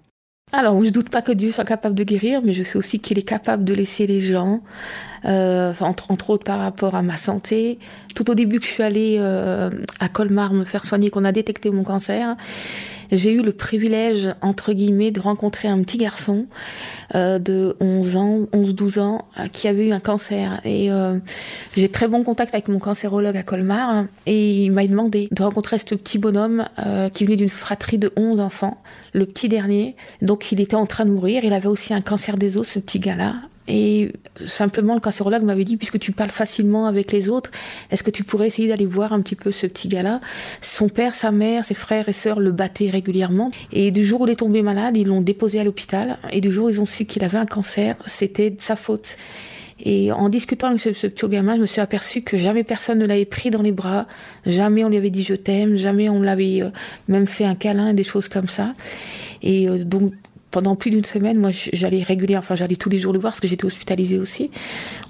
Alors, 0.56 0.84
je 0.84 0.90
doute 0.90 1.10
pas 1.10 1.20
que 1.20 1.32
Dieu 1.32 1.50
soit 1.50 1.64
capable 1.64 1.96
de 1.96 2.04
guérir, 2.04 2.40
mais 2.44 2.54
je 2.54 2.62
sais 2.62 2.78
aussi 2.78 3.00
qu'il 3.00 3.18
est 3.18 3.22
capable 3.22 3.64
de 3.64 3.74
laisser 3.74 4.06
les 4.06 4.20
gens, 4.20 4.60
euh, 5.24 5.72
entre, 5.80 6.30
autres 6.30 6.44
par 6.44 6.60
rapport 6.60 6.94
à 6.94 7.02
ma 7.02 7.16
santé. 7.16 7.80
Tout 8.14 8.30
au 8.30 8.34
début 8.34 8.60
que 8.60 8.66
je 8.66 8.70
suis 8.70 8.84
allée 8.84 9.16
euh, 9.18 9.70
à 9.98 10.08
Colmar 10.08 10.52
me 10.52 10.64
faire 10.64 10.84
soigner, 10.84 11.10
qu'on 11.10 11.24
a 11.24 11.32
détecté 11.32 11.70
mon 11.70 11.82
cancer, 11.82 12.36
j'ai 13.16 13.32
eu 13.32 13.42
le 13.42 13.52
privilège, 13.52 14.28
entre 14.42 14.72
guillemets, 14.72 15.10
de 15.10 15.20
rencontrer 15.20 15.68
un 15.68 15.82
petit 15.82 15.98
garçon 15.98 16.46
euh, 17.14 17.38
de 17.38 17.76
11 17.80 18.16
ans, 18.16 18.40
11-12 18.52 19.00
ans, 19.00 19.28
euh, 19.38 19.48
qui 19.48 19.68
avait 19.68 19.86
eu 19.86 19.92
un 19.92 20.00
cancer. 20.00 20.60
Et 20.64 20.90
euh, 20.90 21.18
j'ai 21.76 21.88
très 21.88 22.08
bon 22.08 22.24
contact 22.24 22.54
avec 22.54 22.68
mon 22.68 22.78
cancérologue 22.78 23.36
à 23.36 23.42
Colmar. 23.42 24.06
Et 24.26 24.64
il 24.64 24.72
m'a 24.72 24.86
demandé 24.86 25.28
de 25.30 25.42
rencontrer 25.42 25.78
ce 25.78 25.94
petit 25.94 26.18
bonhomme 26.18 26.66
qui 27.12 27.24
venait 27.24 27.36
d'une 27.36 27.48
fratrie 27.48 27.98
de 27.98 28.12
11 28.16 28.40
enfants, 28.40 28.82
le 29.12 29.26
petit 29.26 29.48
dernier. 29.48 29.96
Donc 30.22 30.52
il 30.52 30.60
était 30.60 30.74
en 30.74 30.86
train 30.86 31.04
de 31.04 31.10
mourir. 31.10 31.44
Il 31.44 31.52
avait 31.52 31.68
aussi 31.68 31.94
un 31.94 32.00
cancer 32.00 32.36
des 32.36 32.56
os, 32.56 32.68
ce 32.68 32.78
petit 32.78 32.98
gars-là. 32.98 33.34
Et 33.66 34.12
simplement, 34.44 34.94
le 34.94 35.00
cancérologue 35.00 35.42
m'avait 35.42 35.64
dit, 35.64 35.76
puisque 35.76 35.98
tu 35.98 36.12
parles 36.12 36.30
facilement 36.30 36.86
avec 36.86 37.12
les 37.12 37.28
autres, 37.28 37.50
est-ce 37.90 38.02
que 38.02 38.10
tu 38.10 38.22
pourrais 38.22 38.46
essayer 38.48 38.68
d'aller 38.68 38.86
voir 38.86 39.12
un 39.12 39.22
petit 39.22 39.36
peu 39.36 39.52
ce 39.52 39.66
petit 39.66 39.88
gars-là? 39.88 40.20
Son 40.60 40.88
père, 40.88 41.14
sa 41.14 41.32
mère, 41.32 41.64
ses 41.64 41.74
frères 41.74 42.08
et 42.08 42.12
sœurs 42.12 42.40
le 42.40 42.52
battaient 42.52 42.90
régulièrement. 42.90 43.50
Et 43.72 43.90
du 43.90 44.04
jour 44.04 44.22
où 44.22 44.26
il 44.26 44.32
est 44.32 44.36
tombé 44.36 44.62
malade, 44.62 44.96
ils 44.96 45.06
l'ont 45.06 45.22
déposé 45.22 45.60
à 45.60 45.64
l'hôpital. 45.64 46.18
Et 46.30 46.40
du 46.40 46.50
jour 46.50 46.66
où 46.66 46.70
ils 46.70 46.80
ont 46.80 46.86
su 46.86 47.06
qu'il 47.06 47.24
avait 47.24 47.38
un 47.38 47.46
cancer, 47.46 47.96
c'était 48.06 48.50
de 48.50 48.60
sa 48.60 48.76
faute. 48.76 49.16
Et 49.80 50.12
en 50.12 50.28
discutant 50.28 50.68
avec 50.68 50.80
ce, 50.80 50.90
petit 50.90 51.28
gamin, 51.28 51.56
je 51.56 51.60
me 51.60 51.66
suis 51.66 51.80
aperçu 51.80 52.22
que 52.22 52.36
jamais 52.36 52.64
personne 52.64 52.98
ne 52.98 53.06
l'avait 53.06 53.24
pris 53.24 53.50
dans 53.50 53.62
les 53.62 53.72
bras, 53.72 54.06
jamais 54.46 54.84
on 54.84 54.88
lui 54.88 54.96
avait 54.96 55.10
dit 55.10 55.24
je 55.24 55.34
t'aime, 55.34 55.76
jamais 55.76 56.08
on 56.08 56.22
l'avait 56.22 56.62
euh, 56.62 56.70
même 57.08 57.26
fait 57.26 57.44
un 57.44 57.56
câlin, 57.56 57.92
des 57.92 58.04
choses 58.04 58.28
comme 58.28 58.48
ça. 58.48 58.72
Et 59.42 59.68
euh, 59.68 59.84
donc 59.84 60.12
pendant 60.54 60.76
plus 60.76 60.90
d'une 60.92 61.04
semaine, 61.04 61.36
moi, 61.36 61.50
j'allais 61.50 62.04
régulièrement, 62.04 62.44
enfin, 62.44 62.54
j'allais 62.54 62.76
tous 62.76 62.88
les 62.88 63.00
jours 63.00 63.12
le 63.12 63.18
voir 63.18 63.32
parce 63.32 63.40
que 63.40 63.48
j'étais 63.48 63.64
hospitalisée 63.64 64.20
aussi. 64.20 64.52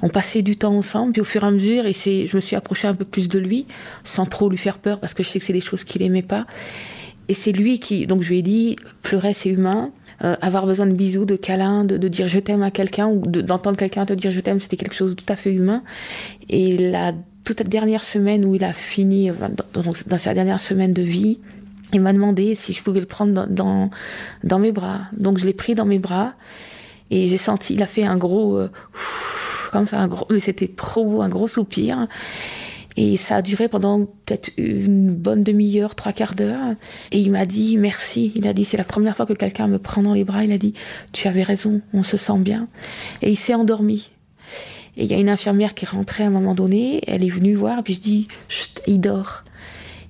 On 0.00 0.08
passait 0.08 0.40
du 0.40 0.56
temps 0.56 0.74
ensemble, 0.74 1.12
puis 1.12 1.20
au 1.20 1.26
fur 1.26 1.44
et 1.44 1.46
à 1.46 1.50
mesure, 1.50 1.82
je 1.84 2.34
me 2.34 2.40
suis 2.40 2.56
approchée 2.56 2.88
un 2.88 2.94
peu 2.94 3.04
plus 3.04 3.28
de 3.28 3.38
lui, 3.38 3.66
sans 4.04 4.24
trop 4.24 4.48
lui 4.48 4.56
faire 4.56 4.78
peur, 4.78 5.00
parce 5.00 5.12
que 5.12 5.22
je 5.22 5.28
sais 5.28 5.38
que 5.38 5.44
c'est 5.44 5.52
des 5.52 5.60
choses 5.60 5.84
qu'il 5.84 6.00
aimait 6.00 6.22
pas. 6.22 6.46
Et 7.28 7.34
c'est 7.34 7.52
lui 7.52 7.78
qui, 7.78 8.06
donc 8.06 8.22
je 8.22 8.30
lui 8.30 8.38
ai 8.38 8.42
dit, 8.42 8.76
pleurer, 9.02 9.34
c'est 9.34 9.50
humain. 9.50 9.90
Euh, 10.22 10.34
avoir 10.40 10.64
besoin 10.64 10.86
de 10.86 10.92
bisous, 10.92 11.26
de 11.26 11.36
câlins, 11.36 11.84
de, 11.84 12.08
dire 12.08 12.26
je 12.26 12.38
t'aime 12.38 12.62
à 12.62 12.70
quelqu'un 12.70 13.08
ou 13.08 13.26
d'entendre 13.26 13.76
quelqu'un 13.76 14.06
te 14.06 14.14
dire 14.14 14.30
je 14.30 14.40
t'aime, 14.40 14.60
c'était 14.60 14.78
quelque 14.78 14.94
chose 14.94 15.14
de 15.14 15.20
tout 15.20 15.30
à 15.30 15.36
fait 15.36 15.52
humain. 15.52 15.82
Et 16.48 16.90
la 16.90 17.12
toute 17.44 17.62
dernière 17.64 18.02
semaine 18.02 18.46
où 18.46 18.54
il 18.54 18.64
a 18.64 18.72
fini, 18.72 19.30
dans 20.06 20.18
sa 20.18 20.32
dernière 20.32 20.62
semaine 20.62 20.94
de 20.94 21.02
vie, 21.02 21.38
il 21.92 22.00
m'a 22.00 22.12
demandé 22.12 22.54
si 22.54 22.72
je 22.72 22.82
pouvais 22.82 23.00
le 23.00 23.06
prendre 23.06 23.46
dans, 23.46 23.90
dans, 24.42 24.58
mes 24.58 24.72
bras. 24.72 25.02
Donc 25.16 25.38
je 25.38 25.46
l'ai 25.46 25.52
pris 25.52 25.74
dans 25.74 25.84
mes 25.84 25.98
bras 25.98 26.34
et 27.10 27.28
j'ai 27.28 27.38
senti, 27.38 27.74
il 27.74 27.82
a 27.82 27.86
fait 27.86 28.04
un 28.04 28.16
gros, 28.16 28.56
euh, 28.56 28.70
comme 29.70 29.86
ça, 29.86 30.00
un 30.00 30.08
gros, 30.08 30.26
mais 30.30 30.40
c'était 30.40 30.68
trop 30.68 31.04
beau, 31.04 31.22
un 31.22 31.28
gros 31.28 31.46
soupir. 31.46 32.08
Et 32.96 33.16
ça 33.16 33.36
a 33.36 33.42
duré 33.42 33.68
pendant 33.68 34.06
peut-être 34.24 34.50
une 34.56 35.12
bonne 35.12 35.42
demi-heure, 35.42 35.96
trois 35.96 36.12
quarts 36.12 36.34
d'heure. 36.34 36.74
Et 37.10 37.18
il 37.18 37.32
m'a 37.32 37.44
dit 37.44 37.76
merci. 37.76 38.32
Il 38.36 38.46
a 38.46 38.52
dit 38.52 38.64
c'est 38.64 38.76
la 38.76 38.84
première 38.84 39.16
fois 39.16 39.26
que 39.26 39.32
quelqu'un 39.32 39.66
me 39.66 39.78
prend 39.78 40.02
dans 40.02 40.12
les 40.12 40.24
bras. 40.24 40.44
Il 40.44 40.52
a 40.52 40.58
dit 40.58 40.74
tu 41.12 41.26
avais 41.26 41.42
raison, 41.42 41.80
on 41.92 42.04
se 42.04 42.16
sent 42.16 42.38
bien. 42.38 42.68
Et 43.20 43.30
il 43.30 43.36
s'est 43.36 43.54
endormi. 43.54 44.10
Et 44.96 45.04
il 45.04 45.10
y 45.10 45.14
a 45.14 45.18
une 45.18 45.28
infirmière 45.28 45.74
qui 45.74 45.86
est 45.86 45.88
rentrée 45.88 46.22
à 46.22 46.28
un 46.28 46.30
moment 46.30 46.54
donné. 46.54 47.02
Elle 47.08 47.24
est 47.24 47.30
venue 47.30 47.54
voir. 47.54 47.80
Et 47.80 47.82
puis 47.82 47.94
je 47.94 48.00
dis 48.00 48.28
il 48.86 49.00
dort. 49.00 49.42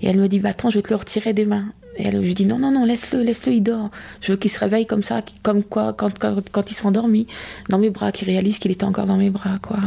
Et 0.01 0.09
elle 0.09 0.19
me 0.19 0.29
dit, 0.29 0.39
bah, 0.39 0.51
attends, 0.51 0.71
je 0.71 0.79
vais 0.79 0.83
te 0.83 0.91
le 0.91 0.97
retirer 0.97 1.33
des 1.33 1.45
mains. 1.45 1.67
Et 1.97 2.11
je 2.11 2.33
dis, 2.33 2.45
non, 2.45 2.59
non, 2.59 2.73
non, 2.73 2.85
laisse-le, 2.85 3.23
laisse-le, 3.23 3.53
il 3.53 3.63
dort. 3.63 3.91
Je 4.21 4.33
veux 4.33 4.39
qu'il 4.39 4.51
se 4.51 4.59
réveille 4.59 4.87
comme 4.87 5.03
ça, 5.03 5.23
comme 5.43 5.63
quoi, 5.63 5.93
quand, 5.93 6.19
quand, 6.19 6.37
quand 6.51 6.71
il 6.71 6.75
s'endormit 6.75 7.27
dans 7.69 7.79
mes 7.79 7.91
bras, 7.91 8.11
qu'il 8.11 8.27
réalise 8.27 8.59
qu'il 8.59 8.73
était 8.73 8.85
encore 8.85 9.07
dans 9.07 9.17
mes 9.17 9.31
bras, 9.31 9.57
quoi. 9.63 9.79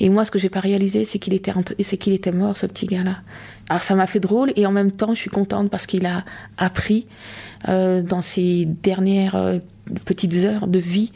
Et 0.00 0.08
moi, 0.08 0.24
ce 0.24 0.30
que 0.30 0.38
j'ai 0.38 0.48
pas 0.48 0.60
réalisé, 0.60 1.04
c'est 1.04 1.18
qu'il 1.18 1.34
était, 1.34 1.52
c'est 1.80 1.98
qu'il 1.98 2.14
était 2.14 2.32
mort, 2.32 2.56
ce 2.56 2.66
petit 2.66 2.86
gars-là. 2.86 3.18
Alors, 3.68 3.82
ça 3.82 3.94
m'a 3.94 4.06
fait 4.06 4.20
drôle, 4.20 4.52
et 4.56 4.64
en 4.64 4.72
même 4.72 4.92
temps, 4.92 5.12
je 5.12 5.20
suis 5.20 5.30
contente 5.30 5.68
parce 5.70 5.86
qu'il 5.86 6.06
a 6.06 6.24
appris, 6.56 7.06
euh, 7.68 8.02
dans 8.02 8.22
ses 8.22 8.64
dernières 8.64 9.34
euh, 9.34 9.58
petites 10.04 10.44
heures 10.44 10.66
de 10.66 10.78
vie, 10.78 11.12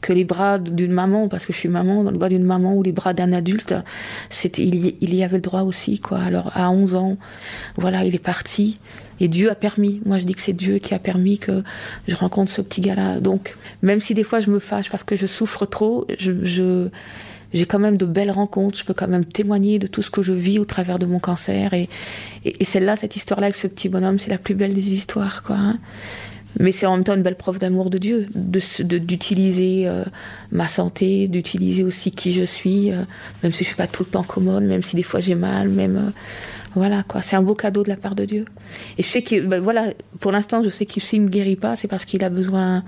que 0.00 0.12
les 0.12 0.24
bras 0.24 0.58
d'une 0.58 0.92
maman, 0.92 1.28
parce 1.28 1.44
que 1.44 1.52
je 1.52 1.58
suis 1.58 1.68
maman, 1.68 2.04
dans 2.04 2.10
le 2.10 2.18
bras 2.18 2.28
d'une 2.28 2.44
maman 2.44 2.74
ou 2.74 2.82
les 2.82 2.92
bras 2.92 3.14
d'un 3.14 3.32
adulte, 3.32 3.74
c'était, 4.30 4.62
il, 4.62 5.14
y, 5.14 5.22
avait 5.24 5.38
le 5.38 5.42
droit 5.42 5.62
aussi, 5.62 5.98
quoi. 5.98 6.18
Alors, 6.20 6.52
à 6.54 6.70
11 6.70 6.94
ans, 6.94 7.16
voilà, 7.76 8.04
il 8.04 8.14
est 8.14 8.22
parti. 8.22 8.78
Et 9.20 9.28
Dieu 9.28 9.50
a 9.50 9.56
permis. 9.56 10.00
Moi, 10.06 10.18
je 10.18 10.24
dis 10.24 10.34
que 10.34 10.40
c'est 10.40 10.52
Dieu 10.52 10.78
qui 10.78 10.94
a 10.94 11.00
permis 11.00 11.38
que 11.38 11.62
je 12.06 12.14
rencontre 12.14 12.52
ce 12.52 12.60
petit 12.60 12.80
gars-là. 12.80 13.18
Donc, 13.20 13.56
même 13.82 14.00
si 14.00 14.14
des 14.14 14.22
fois 14.22 14.40
je 14.40 14.50
me 14.50 14.60
fâche 14.60 14.90
parce 14.90 15.02
que 15.02 15.16
je 15.16 15.26
souffre 15.26 15.66
trop, 15.66 16.06
je, 16.18 16.88
j'ai 17.52 17.66
quand 17.66 17.80
même 17.80 17.96
de 17.96 18.06
belles 18.06 18.30
rencontres. 18.30 18.78
Je 18.78 18.84
peux 18.84 18.94
quand 18.94 19.08
même 19.08 19.24
témoigner 19.24 19.80
de 19.80 19.88
tout 19.88 20.02
ce 20.02 20.10
que 20.10 20.22
je 20.22 20.32
vis 20.32 20.60
au 20.60 20.64
travers 20.64 21.00
de 21.00 21.06
mon 21.06 21.18
cancer. 21.18 21.74
Et, 21.74 21.88
et, 22.44 22.64
celle-là, 22.64 22.94
cette 22.94 23.16
histoire-là 23.16 23.46
avec 23.46 23.56
ce 23.56 23.66
petit 23.66 23.88
bonhomme, 23.88 24.20
c'est 24.20 24.30
la 24.30 24.38
plus 24.38 24.54
belle 24.54 24.74
des 24.74 24.92
histoires, 24.92 25.42
quoi. 25.42 25.56
Hein. 25.56 25.78
Mais 26.58 26.72
c'est 26.72 26.86
en 26.86 26.96
même 26.96 27.04
temps 27.04 27.14
une 27.14 27.22
belle 27.22 27.36
preuve 27.36 27.58
d'amour 27.58 27.90
de 27.90 27.98
Dieu, 27.98 28.26
d'utiliser 28.34 29.84
de, 29.84 29.90
euh, 29.90 30.04
ma 30.50 30.66
santé, 30.66 31.28
d'utiliser 31.28 31.84
aussi 31.84 32.10
qui 32.10 32.32
je 32.32 32.44
suis, 32.44 32.90
euh, 32.90 33.02
même 33.42 33.52
si 33.52 33.64
je 33.64 33.68
suis 33.68 33.76
pas 33.76 33.86
tout 33.86 34.02
le 34.02 34.10
temps 34.10 34.22
commode, 34.22 34.64
même 34.64 34.82
si 34.82 34.96
des 34.96 35.02
fois 35.02 35.20
j'ai 35.20 35.34
mal, 35.34 35.68
même 35.68 35.96
euh, 35.96 36.10
voilà 36.74 37.02
quoi. 37.02 37.22
C'est 37.22 37.36
un 37.36 37.42
beau 37.42 37.54
cadeau 37.54 37.82
de 37.82 37.88
la 37.88 37.96
part 37.96 38.14
de 38.14 38.24
Dieu. 38.24 38.44
Et 38.96 39.02
je 39.02 39.08
sais 39.08 39.22
que 39.22 39.40
ben, 39.40 39.60
voilà, 39.60 39.92
pour 40.20 40.32
l'instant, 40.32 40.62
je 40.62 40.70
sais 40.70 40.86
qu'il 40.86 41.02
s'il 41.02 41.22
me 41.22 41.28
guérit 41.28 41.56
pas, 41.56 41.76
c'est 41.76 41.88
parce 41.88 42.04
qu'il 42.04 42.24
a 42.24 42.30
besoin 42.30 42.82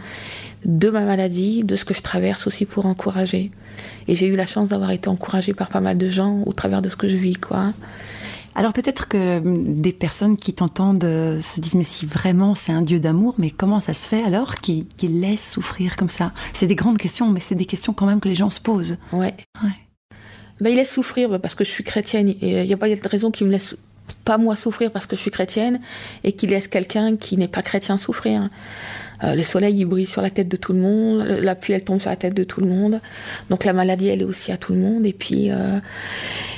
de 0.65 0.91
ma 0.91 1.03
maladie, 1.03 1.63
de 1.63 1.77
ce 1.77 1.85
que 1.85 1.95
je 1.95 2.03
traverse 2.03 2.47
aussi 2.47 2.65
pour 2.67 2.87
encourager. 2.87 3.51
Et 4.09 4.15
j'ai 4.15 4.27
eu 4.27 4.37
la 4.37 4.47
chance 4.47 4.69
d'avoir 4.69 4.91
été 4.91 5.09
encouragée 5.09 5.55
par 5.55 5.69
pas 5.69 5.81
mal 5.81 5.97
de 5.97 6.09
gens 6.09 6.43
au 6.47 6.53
travers 6.53 6.83
de 6.83 6.89
ce 6.89 6.97
que 6.97 7.09
je 7.09 7.17
vis 7.17 7.37
quoi. 7.37 7.73
Alors 8.55 8.73
peut-être 8.73 9.09
que 9.09 9.39
hum, 9.39 9.81
des 9.81 9.93
personnes 9.93 10.37
qui 10.37 10.53
t'entendent 10.55 11.05
euh, 11.05 11.41
se 11.41 11.61
disent 11.61 11.75
mais 11.75 11.85
si 11.85 12.07
vraiment 12.07 12.55
c'est 12.55 12.73
un 12.73 12.83
Dieu 12.83 13.01
d'amour, 13.01 13.35
mais 13.39 13.51
comment 13.51 13.81
ça 13.81 13.95
se 13.95 14.09
fait 14.09 14.23
alors 14.23 14.57
qu'il 14.57 14.87
laisse 15.03 15.53
souffrir 15.53 15.97
comme 15.97 16.09
ça? 16.09 16.33
C'est 16.53 16.67
des 16.67 16.77
grandes 16.77 16.99
questions, 16.99 17.29
mais 17.31 17.41
c'est 17.41 17.55
des 17.55 17.67
questions 17.67 17.93
quand 17.93 18.07
même 18.07 18.21
que 18.21 18.29
les 18.29 18.35
gens 18.35 18.51
se 18.51 18.61
posent. 18.61 18.97
Ouais. 19.13 19.35
Ben, 20.61 20.71
il 20.71 20.77
laisse 20.77 20.93
souffrir 20.93 21.41
parce 21.41 21.55
que 21.55 21.65
je 21.65 21.71
suis 21.71 21.85
chrétienne. 21.85 22.29
Et 22.29 22.61
il 22.61 22.67
n'y 22.67 22.73
a 22.73 22.77
pas 22.77 22.89
de 22.89 23.09
raison 23.09 23.31
qu'il 23.31 23.47
me 23.47 23.53
laisse 23.53 23.75
pas 24.25 24.39
moi 24.39 24.57
souffrir 24.57 24.91
parce 24.91 25.07
que 25.07 25.17
je 25.17 25.21
suis 25.21 25.31
chrétienne 25.31 25.81
et 26.25 26.33
qu'il 26.33 26.51
laisse 26.51 26.69
quelqu'un 26.69 27.17
qui 27.17 27.37
n'est 27.37 27.49
pas 27.49 27.63
chrétien 27.63 27.97
souffrir. 27.97 28.49
Euh, 29.23 29.35
le 29.35 29.43
soleil, 29.43 29.77
il 29.79 29.85
brille 29.85 30.07
sur 30.07 30.23
la 30.23 30.31
tête 30.31 30.49
de 30.49 30.57
tout 30.57 30.73
le 30.73 30.81
monde. 30.81 31.27
La 31.43 31.55
pluie, 31.55 31.75
elle 31.75 31.85
tombe 31.85 32.01
sur 32.01 32.11
la 32.11 32.17
tête 32.17 32.35
de 32.35 32.45
tout 32.45 32.61
le 32.61 32.67
monde. 32.67 33.01
Donc 33.51 33.65
la 33.65 33.73
maladie, 33.73 34.09
elle 34.09 34.23
est 34.23 34.25
aussi 34.25 34.53
à 34.53 34.57
tout 34.57 34.73
le 34.73 34.79
monde. 34.79 35.07
Et 35.07 35.13
puis, 35.13 35.51
euh, 35.51 35.79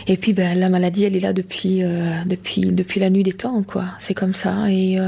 et 0.06 0.16
puis 0.16 0.32
ben, 0.32 0.58
la 0.58 0.68
maladie, 0.68 1.04
elle 1.04 1.16
est 1.16 1.20
là 1.20 1.32
depuis, 1.32 1.82
euh, 1.82 2.10
depuis, 2.26 2.72
depuis 2.72 3.00
la 3.00 3.10
nuit 3.10 3.22
des 3.22 3.32
temps. 3.32 3.62
quoi. 3.62 3.86
C'est 3.98 4.14
comme 4.14 4.34
ça. 4.34 4.70
Et 4.70 4.98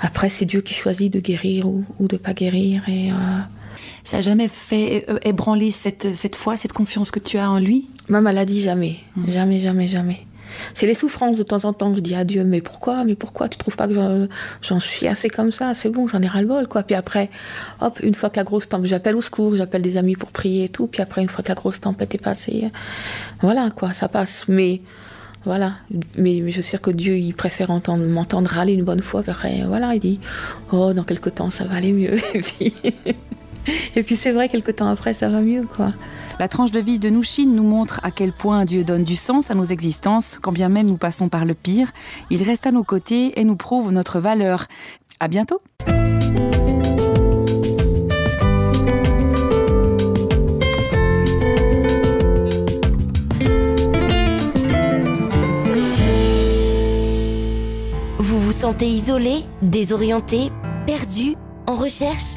après, 0.00 0.28
c'est 0.28 0.44
Dieu 0.44 0.60
qui 0.60 0.74
choisit 0.74 1.12
de 1.12 1.20
guérir 1.20 1.66
ou, 1.66 1.84
ou 1.98 2.08
de 2.08 2.16
pas 2.16 2.34
guérir. 2.34 2.82
Et, 2.88 3.10
ça 4.04 4.16
n'a 4.16 4.22
jamais 4.22 4.48
fait 4.48 5.06
ébranler 5.24 5.70
cette, 5.70 6.12
cette 6.16 6.34
foi, 6.34 6.56
cette 6.56 6.72
confiance 6.72 7.12
que 7.12 7.20
tu 7.20 7.38
as 7.38 7.48
en 7.48 7.60
lui? 7.60 7.86
Ma 8.08 8.20
maladie, 8.20 8.60
jamais. 8.60 8.96
Mmh. 9.14 9.30
Jamais, 9.30 9.58
jamais, 9.60 9.86
jamais. 9.86 10.26
C'est 10.74 10.86
les 10.86 10.94
souffrances 10.94 11.38
de 11.38 11.42
temps 11.42 11.64
en 11.64 11.72
temps 11.72 11.90
que 11.90 11.96
je 11.96 12.02
dis 12.02 12.14
à 12.14 12.24
Dieu, 12.24 12.44
mais 12.44 12.60
pourquoi, 12.60 13.04
mais 13.04 13.14
pourquoi 13.14 13.48
tu 13.48 13.58
trouves 13.58 13.76
pas 13.76 13.88
que 13.88 14.28
j'en 14.62 14.80
suis 14.80 15.06
assez 15.08 15.28
comme 15.28 15.52
ça? 15.52 15.74
C'est 15.74 15.88
bon, 15.88 16.06
j'en 16.08 16.20
ai 16.22 16.28
ras 16.28 16.40
le 16.40 16.46
bol, 16.46 16.68
quoi. 16.68 16.82
Puis 16.82 16.94
après, 16.94 17.30
hop, 17.80 17.98
une 18.02 18.14
fois 18.14 18.30
que 18.30 18.36
la 18.36 18.44
grosse 18.44 18.68
tempête, 18.68 18.88
j'appelle 18.88 19.16
au 19.16 19.22
secours, 19.22 19.56
j'appelle 19.56 19.82
des 19.82 19.96
amis 19.96 20.16
pour 20.16 20.30
prier 20.30 20.64
et 20.64 20.68
tout. 20.68 20.86
Puis 20.86 21.02
après, 21.02 21.22
une 21.22 21.28
fois 21.28 21.42
que 21.42 21.48
la 21.48 21.54
grosse 21.54 21.80
tempête 21.80 22.14
est 22.14 22.22
passée, 22.22 22.70
voilà, 23.40 23.68
quoi, 23.70 23.92
ça 23.92 24.08
passe. 24.08 24.46
Mais 24.48 24.80
voilà, 25.44 25.74
mais, 26.16 26.50
je 26.50 26.60
sais 26.60 26.78
que 26.78 26.90
Dieu, 26.90 27.18
il 27.18 27.34
préfère 27.34 27.68
m'entendre 27.70 28.48
râler 28.48 28.74
une 28.74 28.84
bonne 28.84 29.02
fois. 29.02 29.22
Après, 29.26 29.64
voilà, 29.66 29.94
il 29.94 30.00
dit, 30.00 30.20
oh, 30.72 30.92
dans 30.92 31.04
quelques 31.04 31.34
temps, 31.34 31.50
ça 31.50 31.64
va 31.64 31.76
aller 31.76 31.92
mieux. 31.92 32.16
et 33.96 34.02
puis 34.02 34.16
c'est 34.16 34.32
vrai, 34.32 34.48
quelques 34.48 34.76
temps 34.76 34.88
après, 34.88 35.14
ça 35.14 35.28
va 35.28 35.40
mieux, 35.40 35.62
quoi. 35.64 35.92
La 36.38 36.48
tranche 36.48 36.70
de 36.72 36.80
vie 36.80 36.98
de 36.98 37.10
Nouchine 37.10 37.54
nous 37.54 37.62
montre 37.62 38.00
à 38.02 38.10
quel 38.10 38.32
point 38.32 38.64
Dieu 38.64 38.84
donne 38.84 39.04
du 39.04 39.16
sens 39.16 39.50
à 39.50 39.54
nos 39.54 39.64
existences, 39.64 40.38
quand 40.40 40.52
bien 40.52 40.68
même 40.68 40.86
nous 40.86 40.96
passons 40.96 41.28
par 41.28 41.44
le 41.44 41.54
pire. 41.54 41.92
Il 42.30 42.42
reste 42.42 42.66
à 42.66 42.72
nos 42.72 42.84
côtés 42.84 43.38
et 43.38 43.44
nous 43.44 43.56
prouve 43.56 43.92
notre 43.92 44.18
valeur. 44.18 44.66
À 45.20 45.28
bientôt! 45.28 45.60
Vous 58.18 58.40
vous 58.40 58.52
sentez 58.52 58.86
isolé, 58.86 59.44
désorienté, 59.62 60.50
perdu, 60.86 61.36
en 61.66 61.74
recherche 61.74 62.36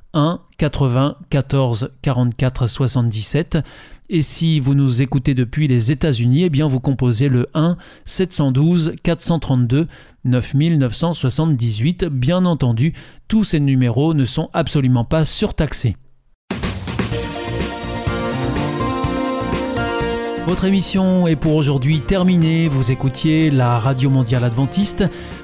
1 0.13 0.39
80 0.57 1.17
14 1.29 1.91
44 2.01 2.67
77. 2.67 3.57
Et 4.09 4.21
si 4.21 4.59
vous 4.59 4.75
nous 4.75 5.01
écoutez 5.01 5.33
depuis 5.33 5.67
les 5.69 5.91
États-Unis, 5.91 6.43
eh 6.43 6.49
bien 6.49 6.67
vous 6.67 6.81
composez 6.81 7.29
le 7.29 7.47
1 7.53 7.77
712 8.05 8.93
432 9.03 9.87
9978. 10.25 12.05
Bien 12.05 12.45
entendu, 12.45 12.93
tous 13.27 13.45
ces 13.45 13.59
numéros 13.59 14.13
ne 14.13 14.25
sont 14.25 14.49
absolument 14.53 15.05
pas 15.05 15.23
surtaxés. 15.23 15.95
Votre 20.47 20.65
émission 20.65 21.27
est 21.27 21.35
pour 21.37 21.55
aujourd'hui 21.55 22.01
terminée. 22.01 22.67
Vous 22.67 22.91
écoutiez 22.91 23.51
la 23.51 23.79
Radio 23.79 24.09
Mondiale 24.09 24.43
Adventiste 24.43 25.05